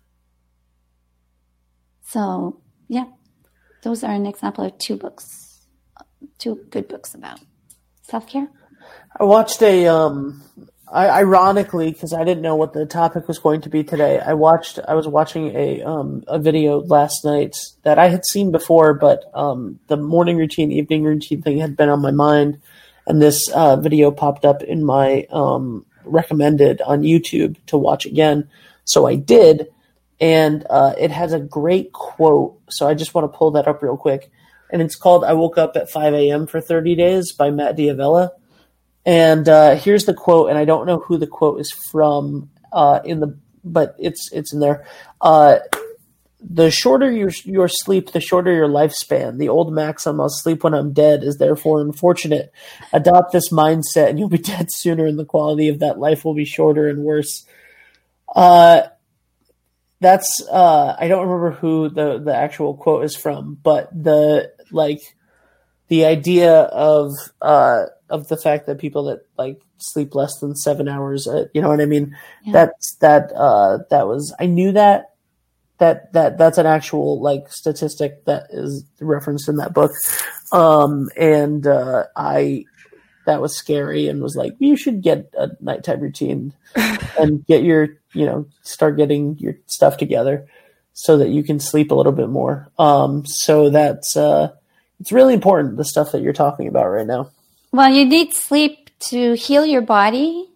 So, 2.10 2.60
yeah, 2.88 3.04
those 3.82 4.02
are 4.02 4.12
an 4.12 4.26
example 4.26 4.64
of 4.64 4.76
two 4.78 4.96
books, 4.96 5.60
two 6.38 6.66
good 6.70 6.88
books 6.88 7.14
about 7.14 7.38
self 8.02 8.26
care. 8.26 8.48
I 9.18 9.22
watched 9.22 9.62
a, 9.62 9.86
um, 9.86 10.42
I, 10.90 11.08
ironically, 11.08 11.92
because 11.92 12.12
I 12.12 12.24
didn't 12.24 12.42
know 12.42 12.56
what 12.56 12.72
the 12.72 12.84
topic 12.84 13.28
was 13.28 13.38
going 13.38 13.60
to 13.60 13.68
be 13.68 13.84
today, 13.84 14.18
I 14.18 14.34
watched, 14.34 14.80
I 14.88 14.94
was 14.94 15.06
watching 15.06 15.54
a, 15.54 15.82
um, 15.82 16.24
a 16.26 16.40
video 16.40 16.80
last 16.80 17.24
night 17.24 17.56
that 17.84 18.00
I 18.00 18.08
had 18.08 18.26
seen 18.26 18.50
before, 18.50 18.92
but 18.92 19.30
um, 19.32 19.78
the 19.86 19.96
morning 19.96 20.36
routine, 20.36 20.72
evening 20.72 21.04
routine 21.04 21.42
thing 21.42 21.58
had 21.58 21.76
been 21.76 21.88
on 21.88 22.02
my 22.02 22.10
mind, 22.10 22.60
and 23.06 23.22
this 23.22 23.48
uh, 23.54 23.76
video 23.76 24.10
popped 24.10 24.44
up 24.44 24.64
in 24.64 24.84
my 24.84 25.28
um, 25.30 25.86
recommended 26.04 26.80
on 26.82 27.02
YouTube 27.02 27.56
to 27.66 27.78
watch 27.78 28.04
again. 28.04 28.48
So 28.84 29.06
I 29.06 29.14
did, 29.14 29.68
and 30.20 30.66
uh, 30.68 30.94
it 30.98 31.10
has 31.10 31.32
a 31.32 31.40
great 31.40 31.92
quote. 31.92 32.60
So 32.68 32.86
I 32.86 32.94
just 32.94 33.14
want 33.14 33.30
to 33.30 33.36
pull 33.36 33.52
that 33.52 33.66
up 33.66 33.82
real 33.82 33.96
quick. 33.96 34.30
And 34.70 34.82
it's 34.82 34.96
called 34.96 35.24
I 35.24 35.32
Woke 35.32 35.58
Up 35.58 35.76
at 35.76 35.90
5 35.90 36.14
a.m. 36.14 36.46
for 36.46 36.60
30 36.60 36.94
Days 36.94 37.32
by 37.32 37.50
Matt 37.50 37.76
D'Avella. 37.76 38.30
And 39.04 39.48
uh, 39.48 39.76
here's 39.76 40.04
the 40.04 40.14
quote, 40.14 40.50
and 40.50 40.58
I 40.58 40.64
don't 40.64 40.86
know 40.86 40.98
who 40.98 41.16
the 41.16 41.26
quote 41.26 41.60
is 41.60 41.72
from 41.72 42.50
uh, 42.72 43.00
in 43.04 43.20
the, 43.20 43.38
but 43.64 43.96
it's 43.98 44.30
it's 44.30 44.52
in 44.52 44.60
there. 44.60 44.86
Uh, 45.20 45.60
the 46.38 46.70
shorter 46.70 47.10
your 47.10 47.30
your 47.44 47.66
sleep, 47.66 48.12
the 48.12 48.20
shorter 48.20 48.52
your 48.52 48.68
lifespan. 48.68 49.38
The 49.38 49.48
old 49.48 49.72
maxim, 49.72 50.20
"I'll 50.20 50.28
sleep 50.28 50.64
when 50.64 50.74
I'm 50.74 50.92
dead," 50.92 51.24
is 51.24 51.38
therefore 51.38 51.80
unfortunate. 51.80 52.52
Adopt 52.92 53.32
this 53.32 53.50
mindset, 53.50 54.10
and 54.10 54.18
you'll 54.18 54.28
be 54.28 54.38
dead 54.54 54.68
sooner, 54.70 55.06
and 55.06 55.18
the 55.18 55.24
quality 55.24 55.68
of 55.68 55.78
that 55.78 55.98
life 55.98 56.24
will 56.24 56.34
be 56.34 56.44
shorter 56.44 56.86
and 56.88 57.02
worse. 57.02 57.46
Uh, 58.34 58.82
that's 60.00 60.42
uh, 60.50 60.96
I 60.98 61.08
don't 61.08 61.26
remember 61.26 61.52
who 61.52 61.88
the 61.88 62.18
the 62.18 62.34
actual 62.34 62.74
quote 62.74 63.04
is 63.04 63.16
from, 63.16 63.58
but 63.62 63.90
the 63.92 64.52
like 64.70 65.00
the 65.88 66.04
idea 66.06 66.62
of 66.62 67.12
uh 67.42 67.86
of 68.08 68.28
the 68.28 68.36
fact 68.36 68.66
that 68.66 68.78
people 68.78 69.04
that 69.04 69.26
like 69.36 69.60
sleep 69.78 70.14
less 70.14 70.38
than 70.40 70.54
seven 70.56 70.88
hours, 70.88 71.26
uh, 71.26 71.46
you 71.52 71.60
know 71.60 71.68
what 71.68 71.80
I 71.80 71.86
mean? 71.86 72.16
Yeah. 72.44 72.52
That's 72.52 72.96
that 72.96 73.32
uh 73.34 73.78
that 73.90 74.06
was 74.06 74.34
I 74.38 74.46
knew 74.46 74.72
that 74.72 75.10
that 75.80 76.12
that 76.12 76.38
that's 76.38 76.58
an 76.58 76.66
actual 76.66 77.20
like 77.20 77.50
statistic 77.50 78.24
that 78.26 78.46
is 78.50 78.84
referenced 79.00 79.48
in 79.48 79.56
that 79.56 79.74
book 79.74 79.92
um 80.52 81.08
and 81.16 81.66
uh 81.66 82.04
i 82.14 82.64
that 83.30 83.40
was 83.40 83.56
scary 83.56 84.08
and 84.08 84.22
was 84.22 84.36
like 84.36 84.52
you 84.58 84.76
should 84.76 85.02
get 85.02 85.32
a 85.38 85.48
nighttime 85.60 86.00
routine 86.00 86.52
and 87.18 87.46
get 87.50 87.62
your 87.62 87.88
you 88.12 88.26
know 88.26 88.46
start 88.62 88.96
getting 88.96 89.38
your 89.38 89.54
stuff 89.66 89.96
together 89.96 90.46
so 90.92 91.16
that 91.16 91.30
you 91.30 91.42
can 91.42 91.58
sleep 91.58 91.90
a 91.90 91.94
little 91.94 92.12
bit 92.12 92.28
more 92.28 92.70
um 92.78 93.24
so 93.26 93.70
that's 93.70 94.16
uh 94.16 94.50
it's 95.00 95.12
really 95.12 95.34
important 95.34 95.76
the 95.76 95.84
stuff 95.84 96.12
that 96.12 96.22
you're 96.22 96.32
talking 96.32 96.68
about 96.68 96.86
right 96.86 97.06
now 97.06 97.30
well 97.72 97.90
you 97.90 98.04
need 98.04 98.34
sleep 98.34 98.90
to 98.98 99.34
heal 99.34 99.64
your 99.64 99.82
body 99.82 100.46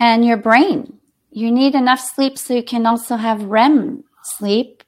and 0.00 0.24
your 0.24 0.36
brain 0.36 0.96
you 1.30 1.52
need 1.52 1.74
enough 1.74 2.00
sleep 2.00 2.38
so 2.38 2.54
you 2.54 2.62
can 2.62 2.86
also 2.86 3.14
have 3.16 3.42
REM 3.42 4.02
sleep. 4.24 4.82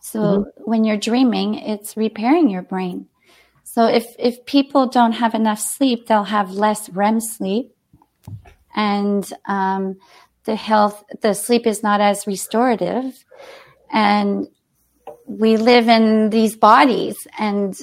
So 0.00 0.20
mm-hmm. 0.20 0.62
when 0.64 0.84
you're 0.84 0.96
dreaming, 0.96 1.54
it's 1.54 1.96
repairing 1.96 2.48
your 2.48 2.62
brain. 2.62 3.06
So 3.76 3.84
if 3.84 4.16
if 4.18 4.46
people 4.46 4.86
don't 4.86 5.12
have 5.12 5.34
enough 5.34 5.60
sleep, 5.60 6.06
they'll 6.06 6.32
have 6.38 6.52
less 6.52 6.88
REM 6.88 7.20
sleep, 7.20 7.76
and 8.74 9.30
um, 9.46 9.96
the 10.44 10.56
health 10.56 11.04
the 11.20 11.34
sleep 11.34 11.66
is 11.66 11.82
not 11.82 12.00
as 12.00 12.26
restorative, 12.26 13.22
and 13.92 14.48
we 15.26 15.58
live 15.58 15.90
in 15.90 16.30
these 16.30 16.56
bodies, 16.56 17.18
and 17.38 17.78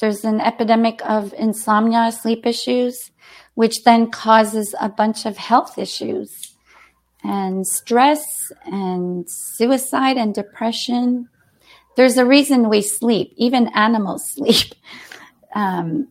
there's 0.00 0.24
an 0.24 0.40
epidemic 0.40 1.02
of 1.04 1.34
insomnia, 1.34 2.10
sleep 2.10 2.46
issues, 2.46 3.10
which 3.52 3.84
then 3.84 4.10
causes 4.10 4.74
a 4.80 4.88
bunch 4.88 5.26
of 5.26 5.36
health 5.36 5.76
issues 5.76 6.30
and 7.22 7.66
stress 7.66 8.24
and 8.64 9.26
suicide 9.28 10.16
and 10.16 10.34
depression. 10.34 11.28
There's 11.96 12.18
a 12.18 12.24
reason 12.24 12.68
we 12.68 12.82
sleep. 12.82 13.32
Even 13.36 13.68
animals 13.68 14.30
sleep. 14.34 14.74
Um, 15.54 16.08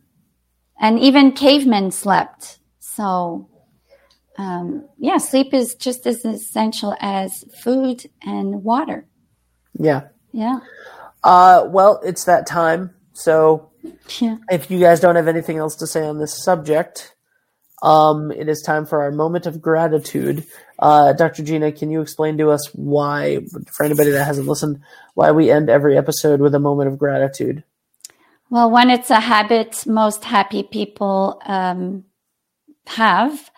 and 0.78 0.98
even 0.98 1.32
cavemen 1.32 1.90
slept. 1.90 2.58
So, 2.80 3.48
um, 4.36 4.88
yeah, 4.98 5.18
sleep 5.18 5.54
is 5.54 5.74
just 5.74 6.06
as 6.06 6.24
essential 6.24 6.94
as 7.00 7.44
food 7.62 8.04
and 8.22 8.62
water. 8.62 9.06
Yeah. 9.78 10.08
Yeah. 10.32 10.60
Uh, 11.24 11.66
well, 11.68 12.00
it's 12.04 12.24
that 12.24 12.46
time. 12.46 12.94
So, 13.14 13.70
yeah. 14.20 14.36
if 14.50 14.70
you 14.70 14.78
guys 14.78 15.00
don't 15.00 15.16
have 15.16 15.28
anything 15.28 15.56
else 15.56 15.76
to 15.76 15.86
say 15.86 16.04
on 16.04 16.18
this 16.18 16.42
subject, 16.44 17.14
um, 17.82 18.30
it 18.30 18.48
is 18.48 18.62
time 18.62 18.86
for 18.86 19.02
our 19.02 19.10
moment 19.10 19.46
of 19.46 19.60
gratitude. 19.60 20.44
Uh, 20.78 21.12
Dr. 21.12 21.42
Gina, 21.42 21.72
can 21.72 21.90
you 21.90 22.00
explain 22.00 22.36
to 22.38 22.50
us 22.50 22.66
why, 22.74 23.40
for 23.70 23.84
anybody 23.84 24.10
that 24.10 24.24
hasn't 24.24 24.46
listened, 24.46 24.80
why 25.14 25.32
we 25.32 25.50
end 25.50 25.70
every 25.70 25.96
episode 25.96 26.40
with 26.40 26.54
a 26.54 26.60
moment 26.60 26.88
of 26.88 26.98
gratitude? 26.98 27.64
Well, 28.50 28.70
when 28.70 28.90
it's 28.90 29.10
a 29.10 29.20
habit 29.20 29.86
most 29.86 30.24
happy 30.24 30.62
people 30.62 31.40
um, 31.46 32.04
have. 32.86 33.50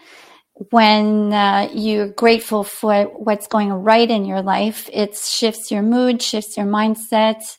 When 0.71 1.33
uh, 1.33 1.69
you're 1.73 2.09
grateful 2.09 2.65
for 2.65 3.05
what's 3.05 3.47
going 3.47 3.73
right 3.73 4.11
in 4.11 4.25
your 4.25 4.43
life, 4.43 4.89
it 4.93 5.17
shifts 5.17 5.71
your 5.71 5.83
mood, 5.83 6.21
shifts 6.21 6.57
your 6.57 6.67
mindset, 6.67 7.59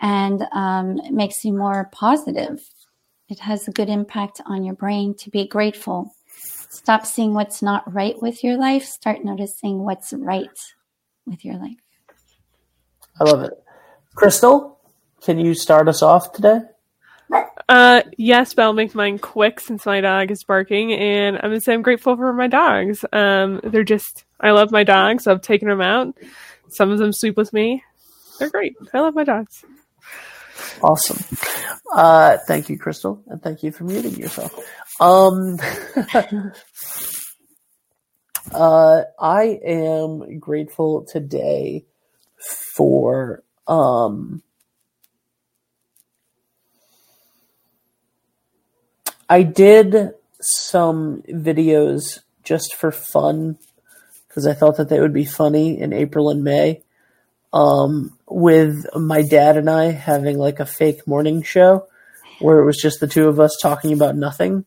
and 0.00 0.42
um, 0.52 1.00
makes 1.10 1.44
you 1.44 1.52
more 1.52 1.90
positive. 1.92 2.60
It 3.28 3.40
has 3.40 3.68
a 3.68 3.72
good 3.72 3.90
impact 3.90 4.40
on 4.46 4.64
your 4.64 4.74
brain 4.74 5.14
to 5.18 5.30
be 5.30 5.46
grateful. 5.46 6.14
Stop 6.72 7.04
seeing 7.04 7.34
what's 7.34 7.60
not 7.60 7.92
right 7.92 8.20
with 8.22 8.42
your 8.42 8.56
life. 8.56 8.86
Start 8.86 9.22
noticing 9.22 9.80
what's 9.80 10.14
right 10.14 10.48
with 11.26 11.44
your 11.44 11.56
life. 11.56 11.76
I 13.20 13.24
love 13.24 13.42
it. 13.42 13.52
Crystal, 14.14 14.80
can 15.22 15.38
you 15.38 15.52
start 15.52 15.86
us 15.86 16.00
off 16.00 16.32
today? 16.32 16.60
Uh, 17.68 18.00
yes, 18.16 18.54
but 18.54 18.62
I'll 18.62 18.72
make 18.72 18.94
mine 18.94 19.18
quick 19.18 19.60
since 19.60 19.84
my 19.84 20.00
dog 20.00 20.30
is 20.30 20.44
barking, 20.44 20.94
and 20.94 21.36
I'm 21.36 21.50
gonna 21.50 21.60
say 21.60 21.74
I'm 21.74 21.82
grateful 21.82 22.16
for 22.16 22.32
my 22.32 22.46
dogs. 22.46 23.04
Um, 23.12 23.60
they're 23.62 23.84
just 23.84 24.24
I 24.40 24.52
love 24.52 24.70
my 24.70 24.82
dogs. 24.82 25.24
So 25.24 25.32
I've 25.32 25.42
taken 25.42 25.68
them 25.68 25.82
out. 25.82 26.16
Some 26.68 26.90
of 26.90 26.98
them 26.98 27.12
sleep 27.12 27.36
with 27.36 27.52
me. 27.52 27.84
They're 28.38 28.48
great. 28.48 28.76
I 28.94 29.00
love 29.00 29.14
my 29.14 29.24
dogs. 29.24 29.62
Awesome. 30.80 31.24
Uh, 31.92 32.38
thank 32.46 32.68
you, 32.68 32.78
Crystal, 32.78 33.22
and 33.26 33.42
thank 33.42 33.62
you 33.62 33.72
for 33.72 33.84
muting 33.84 34.14
yourself. 34.14 34.54
Um, 35.00 35.58
uh, 38.52 39.02
I 39.20 39.60
am 39.64 40.38
grateful 40.38 41.04
today 41.04 41.84
for 42.74 43.42
um, 43.66 44.42
I 49.28 49.42
did 49.42 50.12
some 50.40 51.22
videos 51.28 52.20
just 52.42 52.74
for 52.74 52.90
fun 52.92 53.58
because 54.28 54.46
I 54.46 54.54
thought 54.54 54.76
that 54.76 54.88
they 54.88 55.00
would 55.00 55.12
be 55.14 55.24
funny 55.24 55.80
in 55.80 55.92
April 55.92 56.30
and 56.30 56.42
May. 56.42 56.81
Um, 57.52 58.16
with 58.26 58.86
my 58.94 59.22
dad 59.22 59.56
and 59.56 59.68
I 59.68 59.90
having 59.90 60.38
like 60.38 60.58
a 60.58 60.66
fake 60.66 61.06
morning 61.06 61.42
show 61.42 61.86
where 62.38 62.58
it 62.58 62.64
was 62.64 62.78
just 62.78 63.00
the 63.00 63.06
two 63.06 63.28
of 63.28 63.38
us 63.38 63.56
talking 63.60 63.92
about 63.92 64.16
nothing. 64.16 64.64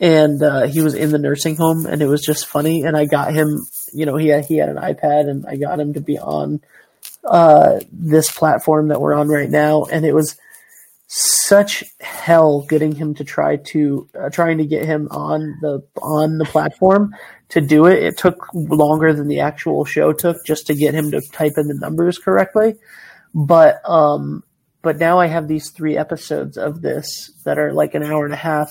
And 0.00 0.42
uh, 0.42 0.66
he 0.66 0.80
was 0.80 0.94
in 0.94 1.10
the 1.10 1.18
nursing 1.18 1.56
home, 1.56 1.86
and 1.86 2.02
it 2.02 2.06
was 2.06 2.22
just 2.22 2.46
funny. 2.46 2.82
And 2.82 2.96
I 2.96 3.06
got 3.06 3.32
him, 3.32 3.66
you 3.92 4.06
know, 4.06 4.16
he 4.16 4.28
had, 4.28 4.44
he 4.44 4.58
had 4.58 4.68
an 4.68 4.76
iPad, 4.76 5.28
and 5.28 5.44
I 5.46 5.56
got 5.56 5.80
him 5.80 5.94
to 5.94 6.00
be 6.00 6.18
on 6.18 6.60
uh, 7.24 7.80
this 7.90 8.30
platform 8.30 8.88
that 8.88 9.00
we're 9.00 9.14
on 9.14 9.28
right 9.28 9.50
now, 9.50 9.84
and 9.84 10.06
it 10.06 10.14
was 10.14 10.36
such 11.08 11.82
hell 12.00 12.66
getting 12.68 12.94
him 12.94 13.14
to 13.14 13.24
try 13.24 13.56
to 13.56 14.08
uh, 14.18 14.28
trying 14.28 14.58
to 14.58 14.66
get 14.66 14.84
him 14.84 15.08
on 15.10 15.56
the 15.62 15.82
on 16.02 16.36
the 16.36 16.44
platform 16.44 17.14
to 17.48 17.62
do 17.62 17.86
it. 17.86 18.02
It 18.02 18.18
took 18.18 18.46
longer 18.52 19.14
than 19.14 19.26
the 19.26 19.40
actual 19.40 19.86
show 19.86 20.12
took 20.12 20.36
just 20.44 20.66
to 20.66 20.74
get 20.74 20.94
him 20.94 21.10
to 21.12 21.22
type 21.32 21.54
in 21.56 21.66
the 21.66 21.78
numbers 21.80 22.18
correctly. 22.18 22.74
But 23.34 23.80
um, 23.88 24.44
but 24.82 24.98
now 24.98 25.18
I 25.18 25.26
have 25.28 25.48
these 25.48 25.70
three 25.70 25.96
episodes 25.96 26.58
of 26.58 26.82
this 26.82 27.32
that 27.44 27.58
are 27.58 27.72
like 27.72 27.94
an 27.94 28.02
hour 28.02 28.26
and 28.26 28.34
a 28.34 28.38
half 28.38 28.70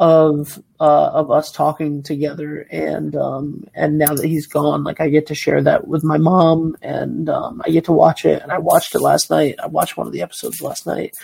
of 0.00 0.58
uh, 0.80 1.10
of 1.12 1.30
us 1.30 1.52
talking 1.52 2.02
together, 2.02 2.66
and 2.70 3.14
um, 3.14 3.64
and 3.74 3.98
now 3.98 4.14
that 4.14 4.24
he's 4.24 4.46
gone, 4.46 4.82
like 4.82 4.98
I 4.98 5.10
get 5.10 5.26
to 5.26 5.34
share 5.34 5.62
that 5.62 5.86
with 5.86 6.02
my 6.02 6.16
mom, 6.16 6.74
and 6.80 7.28
um, 7.28 7.60
I 7.66 7.70
get 7.70 7.84
to 7.84 7.92
watch 7.92 8.24
it. 8.24 8.42
And 8.42 8.50
I 8.50 8.58
watched 8.58 8.94
it 8.94 9.00
last 9.00 9.28
night. 9.28 9.56
I 9.62 9.66
watched 9.66 9.98
one 9.98 10.06
of 10.06 10.14
the 10.14 10.22
episodes 10.22 10.62
last 10.62 10.86
night, 10.86 11.14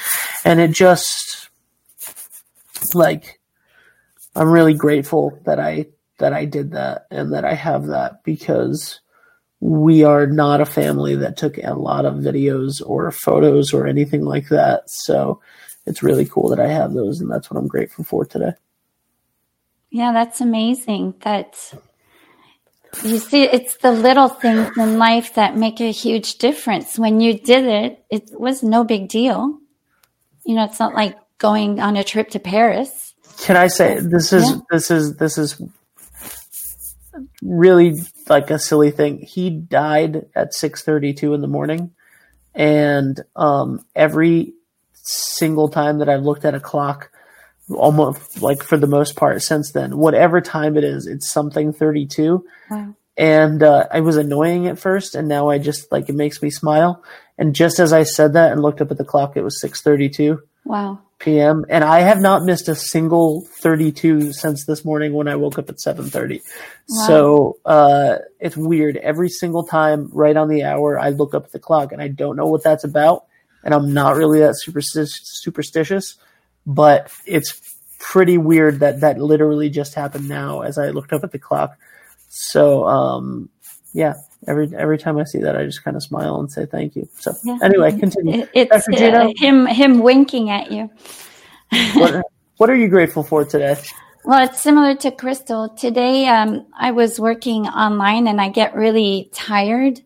and 0.44 0.60
it 0.60 0.72
just 0.72 1.48
like 2.94 3.40
I'm 4.34 4.50
really 4.50 4.74
grateful 4.74 5.40
that 5.46 5.58
I 5.58 5.86
that 6.18 6.34
I 6.34 6.44
did 6.44 6.72
that 6.72 7.06
and 7.10 7.32
that 7.32 7.46
I 7.46 7.54
have 7.54 7.86
that 7.86 8.24
because 8.24 9.00
we 9.58 10.04
are 10.04 10.26
not 10.26 10.60
a 10.60 10.66
family 10.66 11.16
that 11.16 11.38
took 11.38 11.56
a 11.56 11.72
lot 11.72 12.04
of 12.04 12.16
videos 12.16 12.82
or 12.84 13.10
photos 13.10 13.72
or 13.72 13.86
anything 13.86 14.22
like 14.22 14.50
that. 14.50 14.82
So 14.86 15.40
it's 15.86 16.02
really 16.02 16.26
cool 16.26 16.50
that 16.50 16.60
I 16.60 16.68
have 16.68 16.92
those, 16.92 17.22
and 17.22 17.30
that's 17.30 17.50
what 17.50 17.58
I'm 17.58 17.68
grateful 17.68 18.04
for 18.04 18.26
today. 18.26 18.52
Yeah, 19.90 20.12
that's 20.12 20.40
amazing. 20.40 21.14
That 21.22 21.56
you 23.02 23.18
see, 23.18 23.44
it's 23.44 23.76
the 23.76 23.92
little 23.92 24.28
things 24.28 24.76
in 24.76 24.98
life 24.98 25.34
that 25.34 25.56
make 25.56 25.80
a 25.80 25.90
huge 25.90 26.38
difference. 26.38 26.98
When 26.98 27.20
you 27.20 27.38
did 27.38 27.64
it, 27.64 28.04
it 28.10 28.30
was 28.38 28.62
no 28.62 28.84
big 28.84 29.08
deal. 29.08 29.58
You 30.44 30.54
know, 30.54 30.64
it's 30.64 30.80
not 30.80 30.94
like 30.94 31.16
going 31.38 31.80
on 31.80 31.96
a 31.96 32.04
trip 32.04 32.30
to 32.30 32.38
Paris. 32.38 33.14
Can 33.38 33.56
I 33.56 33.66
say 33.66 34.00
this 34.00 34.32
is 34.32 34.48
yeah. 34.48 34.56
this 34.70 34.90
is 34.90 35.16
this 35.16 35.36
is 35.36 35.60
really 37.42 37.94
like 38.28 38.50
a 38.50 38.58
silly 38.58 38.90
thing. 38.90 39.18
He 39.18 39.50
died 39.50 40.26
at 40.34 40.54
six 40.54 40.82
thirty 40.82 41.12
two 41.12 41.34
in 41.34 41.42
the 41.42 41.48
morning, 41.48 41.92
and 42.54 43.20
um, 43.34 43.84
every 43.94 44.54
single 44.94 45.68
time 45.68 45.98
that 45.98 46.08
I've 46.08 46.22
looked 46.22 46.44
at 46.44 46.54
a 46.54 46.60
clock, 46.60 47.10
almost 47.70 48.42
like 48.42 48.62
for 48.62 48.76
the 48.76 48.86
most 48.86 49.16
part 49.16 49.42
since 49.42 49.72
then. 49.72 49.96
Whatever 49.96 50.40
time 50.40 50.76
it 50.76 50.84
is, 50.84 51.06
it's 51.06 51.28
something 51.28 51.72
32. 51.72 52.44
Wow. 52.70 52.94
And 53.16 53.62
uh, 53.62 53.86
I 53.90 54.00
was 54.00 54.16
annoying 54.16 54.68
at 54.68 54.78
first, 54.78 55.14
and 55.14 55.26
now 55.26 55.48
I 55.48 55.58
just 55.58 55.90
like 55.90 56.08
it 56.08 56.14
makes 56.14 56.42
me 56.42 56.50
smile. 56.50 57.02
And 57.38 57.54
just 57.54 57.78
as 57.78 57.92
I 57.92 58.02
said 58.02 58.34
that 58.34 58.52
and 58.52 58.60
looked 58.60 58.80
up 58.80 58.90
at 58.90 58.98
the 58.98 59.04
clock, 59.04 59.36
it 59.36 59.42
was 59.42 59.60
6:32. 59.62 60.38
Wow. 60.64 61.00
PM, 61.18 61.64
and 61.70 61.82
I 61.82 62.00
have 62.00 62.20
not 62.20 62.44
missed 62.44 62.68
a 62.68 62.74
single 62.74 63.46
32 63.60 64.34
since 64.34 64.66
this 64.66 64.84
morning 64.84 65.14
when 65.14 65.28
I 65.28 65.36
woke 65.36 65.58
up 65.58 65.70
at 65.70 65.76
7:30. 65.76 66.40
Wow. 66.88 67.06
So 67.06 67.56
uh, 67.64 68.18
it's 68.38 68.56
weird. 68.56 68.98
Every 68.98 69.30
single 69.30 69.64
time, 69.64 70.10
right 70.12 70.36
on 70.36 70.48
the 70.48 70.64
hour, 70.64 70.98
I 70.98 71.08
look 71.08 71.34
up 71.34 71.46
at 71.46 71.52
the 71.52 71.58
clock, 71.58 71.92
and 71.92 72.02
I 72.02 72.08
don't 72.08 72.36
know 72.36 72.46
what 72.46 72.62
that's 72.62 72.84
about. 72.84 73.24
And 73.64 73.72
I'm 73.72 73.94
not 73.94 74.16
really 74.16 74.40
that 74.40 74.56
superstitious 74.58 76.16
but 76.66 77.12
it's 77.24 77.76
pretty 77.98 78.38
weird 78.38 78.80
that 78.80 79.00
that 79.00 79.18
literally 79.18 79.70
just 79.70 79.94
happened 79.94 80.28
now 80.28 80.60
as 80.60 80.78
I 80.78 80.90
looked 80.90 81.12
up 81.12 81.24
at 81.24 81.32
the 81.32 81.38
clock. 81.38 81.76
So 82.28 82.84
um, 82.86 83.48
yeah, 83.92 84.14
every 84.46 84.70
every 84.76 84.98
time 84.98 85.18
I 85.18 85.24
see 85.24 85.40
that, 85.40 85.56
I 85.56 85.64
just 85.64 85.82
kind 85.84 85.96
of 85.96 86.02
smile 86.02 86.38
and 86.38 86.50
say 86.50 86.66
thank 86.66 86.96
you. 86.96 87.08
So 87.18 87.34
yeah. 87.44 87.58
anyway, 87.62 87.96
continue. 87.98 88.46
It's 88.54 88.88
uh, 88.88 89.32
him 89.36 89.66
him 89.66 90.00
winking 90.00 90.50
at 90.50 90.70
you. 90.70 90.90
what, 91.94 92.24
what 92.58 92.70
are 92.70 92.76
you 92.76 92.88
grateful 92.88 93.22
for 93.22 93.44
today? 93.44 93.76
Well, 94.24 94.44
it's 94.44 94.60
similar 94.60 94.96
to 94.96 95.12
Crystal. 95.12 95.68
Today, 95.68 96.26
um, 96.26 96.66
I 96.76 96.90
was 96.90 97.20
working 97.20 97.68
online 97.68 98.26
and 98.26 98.40
I 98.40 98.48
get 98.48 98.74
really 98.74 99.30
tired, 99.32 100.00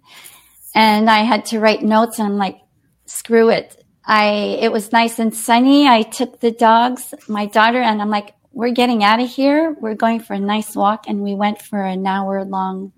and 0.74 1.08
I 1.08 1.20
had 1.20 1.46
to 1.46 1.58
write 1.58 1.82
notes. 1.82 2.18
And 2.18 2.28
I'm 2.28 2.36
like, 2.36 2.60
screw 3.06 3.48
it. 3.48 3.79
I, 4.10 4.58
it 4.60 4.72
was 4.72 4.90
nice 4.90 5.20
and 5.20 5.32
sunny. 5.32 5.86
I 5.86 6.02
took 6.02 6.40
the 6.40 6.50
dogs, 6.50 7.14
my 7.28 7.46
daughter, 7.46 7.80
and 7.80 8.02
I'm 8.02 8.10
like, 8.10 8.34
we're 8.50 8.72
getting 8.72 9.04
out 9.04 9.20
of 9.20 9.30
here. 9.30 9.76
We're 9.80 9.94
going 9.94 10.18
for 10.18 10.34
a 10.34 10.40
nice 10.40 10.74
walk. 10.74 11.04
And 11.06 11.20
we 11.20 11.36
went 11.36 11.62
for 11.62 11.80
an 11.80 12.04
hour 12.04 12.44
long 12.44 12.92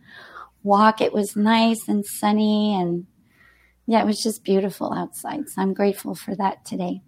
walk. 0.62 1.03
It 1.03 1.12
was 1.12 1.37
nice 1.37 1.87
and 1.87 2.07
sunny. 2.07 2.75
And 2.81 3.07
yeah, 3.87 4.01
it 4.01 4.07
was 4.07 4.22
just 4.22 4.42
beautiful 4.42 4.90
outside. 4.90 5.51
So 5.51 5.61
I'm 5.61 5.75
grateful 5.75 6.14
for 6.14 6.35
that 6.37 6.64
today. 6.64 7.03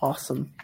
Awesome. 0.00 0.54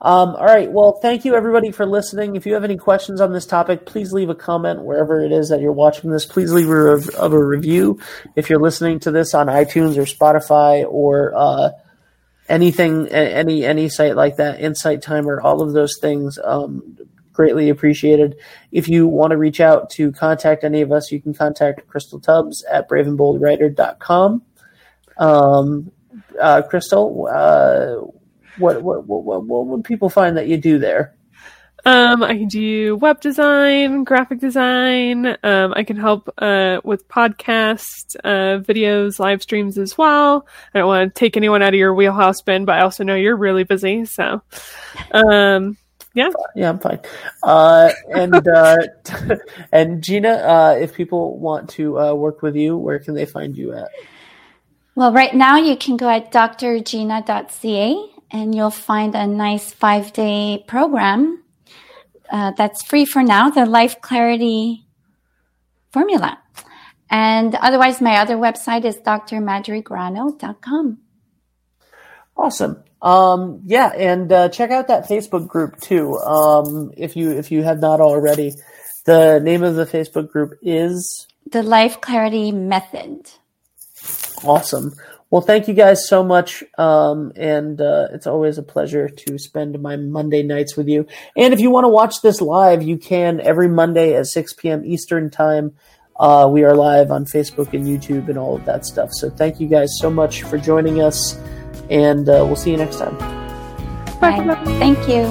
Um, 0.00 0.30
all 0.30 0.44
right. 0.44 0.72
Well, 0.72 0.98
thank 1.00 1.24
you 1.24 1.36
everybody 1.36 1.70
for 1.70 1.86
listening. 1.86 2.34
If 2.34 2.46
you 2.46 2.54
have 2.54 2.64
any 2.64 2.78
questions 2.78 3.20
on 3.20 3.32
this 3.32 3.46
topic, 3.46 3.86
please 3.86 4.12
leave 4.12 4.28
a 4.28 4.34
comment 4.34 4.82
wherever 4.82 5.24
it 5.24 5.30
is 5.30 5.50
that 5.50 5.60
you're 5.60 5.70
watching 5.70 6.10
this. 6.10 6.26
Please 6.26 6.52
leave 6.52 6.68
a, 6.68 6.98
a 7.20 7.28
review 7.30 8.00
if 8.34 8.50
you're 8.50 8.58
listening 8.58 8.98
to 9.00 9.12
this 9.12 9.34
on 9.34 9.46
iTunes 9.46 9.96
or 9.96 10.02
Spotify 10.02 10.84
or 10.84 11.32
uh, 11.36 11.70
anything, 12.52 13.08
any 13.08 13.64
any 13.64 13.88
site 13.88 14.14
like 14.14 14.36
that, 14.36 14.60
Insight 14.60 15.02
Timer, 15.02 15.40
all 15.40 15.62
of 15.62 15.72
those 15.72 15.98
things, 16.00 16.38
um, 16.44 16.98
greatly 17.32 17.70
appreciated. 17.70 18.36
If 18.70 18.88
you 18.88 19.08
want 19.08 19.30
to 19.30 19.38
reach 19.38 19.60
out 19.60 19.88
to 19.90 20.12
contact 20.12 20.62
any 20.62 20.82
of 20.82 20.92
us, 20.92 21.10
you 21.10 21.20
can 21.20 21.32
contact 21.32 21.86
Crystal 21.88 22.20
Tubbs 22.20 22.64
at 22.70 22.88
braveandboldwriter.com. 22.88 24.42
Um, 25.16 25.92
uh, 26.40 26.62
Crystal, 26.62 27.28
uh, 27.32 27.94
what, 28.58 28.82
what, 28.82 29.06
what, 29.06 29.44
what 29.44 29.66
would 29.66 29.84
people 29.84 30.10
find 30.10 30.36
that 30.36 30.46
you 30.46 30.58
do 30.58 30.78
there? 30.78 31.14
Um, 31.84 32.22
I 32.22 32.34
can 32.34 32.48
do 32.48 32.96
web 32.96 33.20
design, 33.20 34.04
graphic 34.04 34.38
design. 34.38 35.36
Um, 35.42 35.74
I 35.74 35.82
can 35.82 35.96
help 35.96 36.32
uh, 36.38 36.80
with 36.84 37.08
podcasts, 37.08 38.14
uh, 38.22 38.62
videos, 38.62 39.18
live 39.18 39.42
streams 39.42 39.78
as 39.78 39.98
well. 39.98 40.46
I 40.74 40.78
don't 40.78 40.86
want 40.86 41.12
to 41.12 41.18
take 41.18 41.36
anyone 41.36 41.62
out 41.62 41.74
of 41.74 41.78
your 41.78 41.92
wheelhouse, 41.92 42.40
Ben, 42.40 42.64
but 42.64 42.76
I 42.76 42.82
also 42.82 43.02
know 43.02 43.16
you're 43.16 43.36
really 43.36 43.64
busy. 43.64 44.04
So, 44.04 44.42
um, 45.10 45.76
yeah, 46.14 46.30
yeah, 46.54 46.68
I'm 46.68 46.78
fine. 46.78 47.00
Uh, 47.42 47.90
and 48.14 48.46
uh, 48.46 48.76
and 49.72 50.04
Gina, 50.04 50.28
uh, 50.28 50.76
if 50.78 50.94
people 50.94 51.38
want 51.38 51.70
to 51.70 51.98
uh, 51.98 52.14
work 52.14 52.42
with 52.42 52.54
you, 52.54 52.76
where 52.76 53.00
can 53.00 53.14
they 53.14 53.26
find 53.26 53.56
you 53.56 53.72
at? 53.72 53.88
Well, 54.94 55.12
right 55.12 55.34
now 55.34 55.56
you 55.56 55.76
can 55.76 55.96
go 55.96 56.08
at 56.08 56.30
drgina.ca 56.30 58.10
and 58.30 58.54
you'll 58.54 58.70
find 58.70 59.14
a 59.14 59.26
nice 59.26 59.72
five 59.72 60.12
day 60.12 60.64
program 60.68 61.42
uh, 62.32 62.50
that's 62.56 62.82
free 62.82 63.04
for 63.04 63.22
now, 63.22 63.50
the 63.50 63.66
Life 63.66 64.00
Clarity 64.00 64.86
Formula. 65.90 66.38
And 67.10 67.54
otherwise, 67.56 68.00
my 68.00 68.16
other 68.16 68.36
website 68.36 68.86
is 68.86 68.96
drmadrigrano.com. 68.96 70.98
Awesome. 72.34 72.82
Um, 73.02 73.60
yeah, 73.66 73.88
and 73.88 74.32
uh, 74.32 74.48
check 74.48 74.70
out 74.70 74.88
that 74.88 75.06
Facebook 75.08 75.46
group 75.46 75.78
too. 75.80 76.16
Um, 76.18 76.92
if 76.96 77.14
you 77.16 77.32
if 77.32 77.52
you 77.52 77.62
have 77.64 77.80
not 77.80 78.00
already, 78.00 78.54
the 79.04 79.40
name 79.40 79.62
of 79.62 79.74
the 79.74 79.84
Facebook 79.84 80.30
group 80.30 80.58
is 80.62 81.26
the 81.50 81.62
Life 81.62 82.00
Clarity 82.00 82.50
Method. 82.52 83.30
Awesome. 84.44 84.94
Well, 85.32 85.40
thank 85.40 85.66
you 85.66 85.72
guys 85.72 86.06
so 86.06 86.22
much. 86.22 86.62
Um, 86.76 87.32
and 87.36 87.80
uh, 87.80 88.08
it's 88.12 88.26
always 88.26 88.58
a 88.58 88.62
pleasure 88.62 89.08
to 89.08 89.38
spend 89.38 89.80
my 89.80 89.96
Monday 89.96 90.42
nights 90.42 90.76
with 90.76 90.88
you. 90.88 91.06
And 91.34 91.54
if 91.54 91.60
you 91.60 91.70
want 91.70 91.84
to 91.84 91.88
watch 91.88 92.20
this 92.20 92.42
live, 92.42 92.82
you 92.82 92.98
can 92.98 93.40
every 93.40 93.66
Monday 93.66 94.14
at 94.14 94.26
6 94.26 94.52
p.m. 94.52 94.84
Eastern 94.84 95.30
Time. 95.30 95.74
Uh, 96.20 96.50
we 96.52 96.64
are 96.64 96.74
live 96.74 97.10
on 97.10 97.24
Facebook 97.24 97.72
and 97.72 97.86
YouTube 97.86 98.28
and 98.28 98.36
all 98.36 98.56
of 98.56 98.66
that 98.66 98.84
stuff. 98.84 99.08
So 99.12 99.30
thank 99.30 99.58
you 99.58 99.68
guys 99.68 99.88
so 99.98 100.10
much 100.10 100.42
for 100.42 100.58
joining 100.58 101.00
us. 101.00 101.40
And 101.88 102.28
uh, 102.28 102.44
we'll 102.46 102.54
see 102.54 102.70
you 102.70 102.76
next 102.76 102.98
time. 102.98 103.16
Bye. 104.20 104.36
Thank 104.78 104.98
you. 105.08 105.24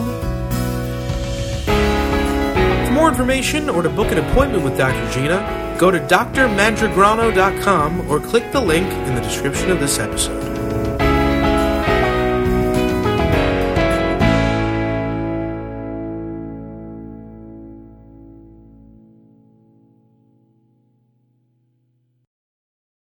For 2.88 2.92
more 2.92 3.08
information 3.08 3.70
or 3.70 3.84
to 3.84 3.90
book 3.90 4.12
an 4.12 4.18
appointment 4.18 4.64
with 4.64 4.80
Dr. 4.80 5.14
Gina, 5.14 5.71
go 5.82 5.90
to 5.90 6.00
drmandragrano.com 6.00 8.08
or 8.08 8.20
click 8.20 8.52
the 8.52 8.62
link 8.62 8.86
in 8.86 9.16
the 9.16 9.22
description 9.22 9.72
of 9.72 9.80
this 9.80 9.98
episode. 9.98 10.51